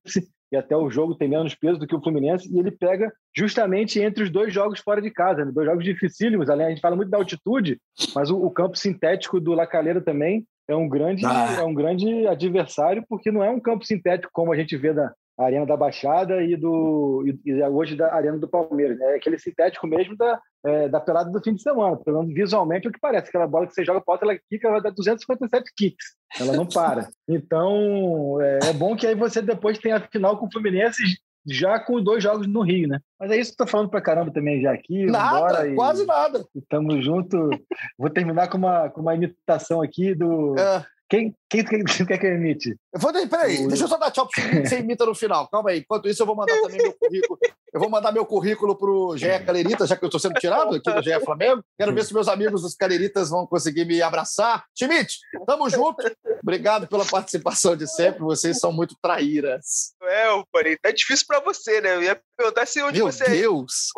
[0.50, 4.00] e até o jogo tem menos peso do que o Fluminense, e ele pega justamente
[4.00, 5.52] entre os dois jogos fora de casa, né?
[5.52, 6.48] dois jogos dificílimos.
[6.48, 7.80] Além, a gente fala muito da altitude,
[8.14, 11.56] mas o, o campo sintético do Lacaleira também é um grande, ah.
[11.58, 15.12] é um grande adversário, porque não é um campo sintético como a gente vê da
[15.38, 18.98] Arena da Baixada e, do, e, e hoje da Arena do Palmeiras.
[18.98, 19.12] Né?
[19.12, 21.96] É aquele sintético mesmo da, é, da pelada do fim de semana.
[21.96, 23.28] Pelo menos visualmente é o que parece.
[23.28, 26.06] Aquela bola que você joga para ela quica, ela dá 257 kicks.
[26.40, 27.08] Ela não para.
[27.28, 31.02] Então, é, é bom que aí você depois tem a final com o Fluminense
[31.46, 33.00] já com dois jogos no Rio, né?
[33.18, 35.06] Mas é isso que eu tô falando pra caramba também já aqui.
[35.06, 36.44] Nada, quase e, nada.
[36.54, 37.50] Estamos junto.
[37.98, 40.58] Vou terminar com uma, com uma imitação aqui do.
[40.58, 40.84] É.
[41.08, 42.76] Quem, quem, quem, quem quer que eu imite?
[42.92, 43.68] Eu vou, peraí, o...
[43.68, 45.48] deixa eu só dar tchau para você imita no final.
[45.48, 45.78] Calma aí.
[45.78, 47.38] Enquanto isso, eu vou mandar também meu currículo.
[47.72, 50.76] Eu vou mandar meu currículo para o GE Calerita, já que eu estou sendo tirado
[50.76, 51.64] aqui do GE Flamengo.
[51.78, 54.64] Quero ver se meus amigos os Caleritas vão conseguir me abraçar.
[54.74, 55.96] Schmidt, tamo junto.
[56.42, 58.20] Obrigado pela participação de sempre.
[58.20, 59.94] Vocês são muito traíras.
[60.02, 60.44] É, o
[60.80, 61.96] tá difícil para você, né?
[61.96, 63.28] Eu ia perguntar se onde meu você.
[63.28, 63.88] Meu Deus!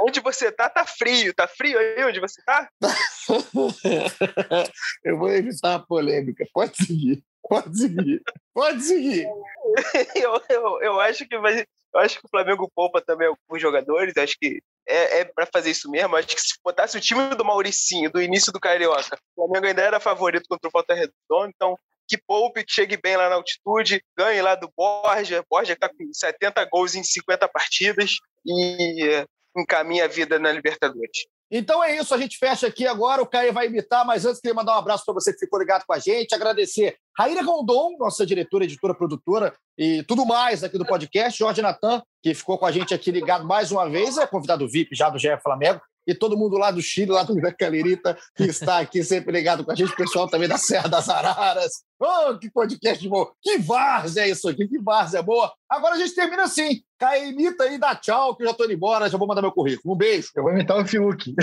[0.00, 1.32] Onde você tá, tá frio.
[1.32, 2.68] Tá frio aí onde você tá?
[5.04, 6.44] eu vou evitar a polêmica.
[6.52, 7.22] Pode seguir.
[7.42, 8.22] Pode seguir.
[8.54, 9.26] Pode seguir.
[10.16, 11.64] eu, eu, eu acho que vai.
[11.94, 14.16] Eu acho que o Flamengo poupa também alguns jogadores.
[14.16, 16.16] Acho que é, é para fazer isso mesmo.
[16.16, 19.82] Acho que se botasse o time do Mauricinho, do início do Carioca, o Flamengo ainda
[19.82, 21.52] era favorito contra o Volta Redonda.
[21.54, 21.76] Então,
[22.08, 25.44] que poupe, que chegue bem lá na altitude, ganhe lá do Borja.
[25.50, 29.24] Borja está com 70 gols em 50 partidas e
[29.56, 31.26] encaminha a vida na Libertadores.
[31.54, 33.20] Então é isso, a gente fecha aqui agora.
[33.20, 35.84] O Caio vai imitar, mas antes queria mandar um abraço para você que ficou ligado
[35.86, 40.86] com a gente, agradecer Raíra Gondom, nossa diretora, editora, produtora e tudo mais aqui do
[40.86, 44.66] podcast, Jorge Natan, que ficou com a gente aqui ligado mais uma vez, é convidado
[44.66, 48.44] VIP já do GE Flamengo, e todo mundo lá do Chile, lá do Calerita, que
[48.44, 51.82] está aqui sempre ligado com a gente, o pessoal também da Serra das Araras.
[52.00, 53.30] Oh, que podcast bom!
[53.40, 55.52] Que várzea é isso aqui, que várzea é boa!
[55.68, 56.82] Agora a gente termina assim.
[56.98, 59.52] Caio, imita aí, dá tchau, que eu já estou indo embora, já vou mandar meu
[59.52, 59.94] currículo.
[59.94, 60.28] Um beijo.
[60.36, 61.34] Eu vou imitar o Fiuk.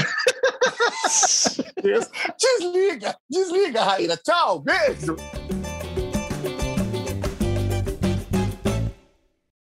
[2.38, 4.18] desliga, desliga, Raíra.
[4.18, 5.16] Tchau, beijo.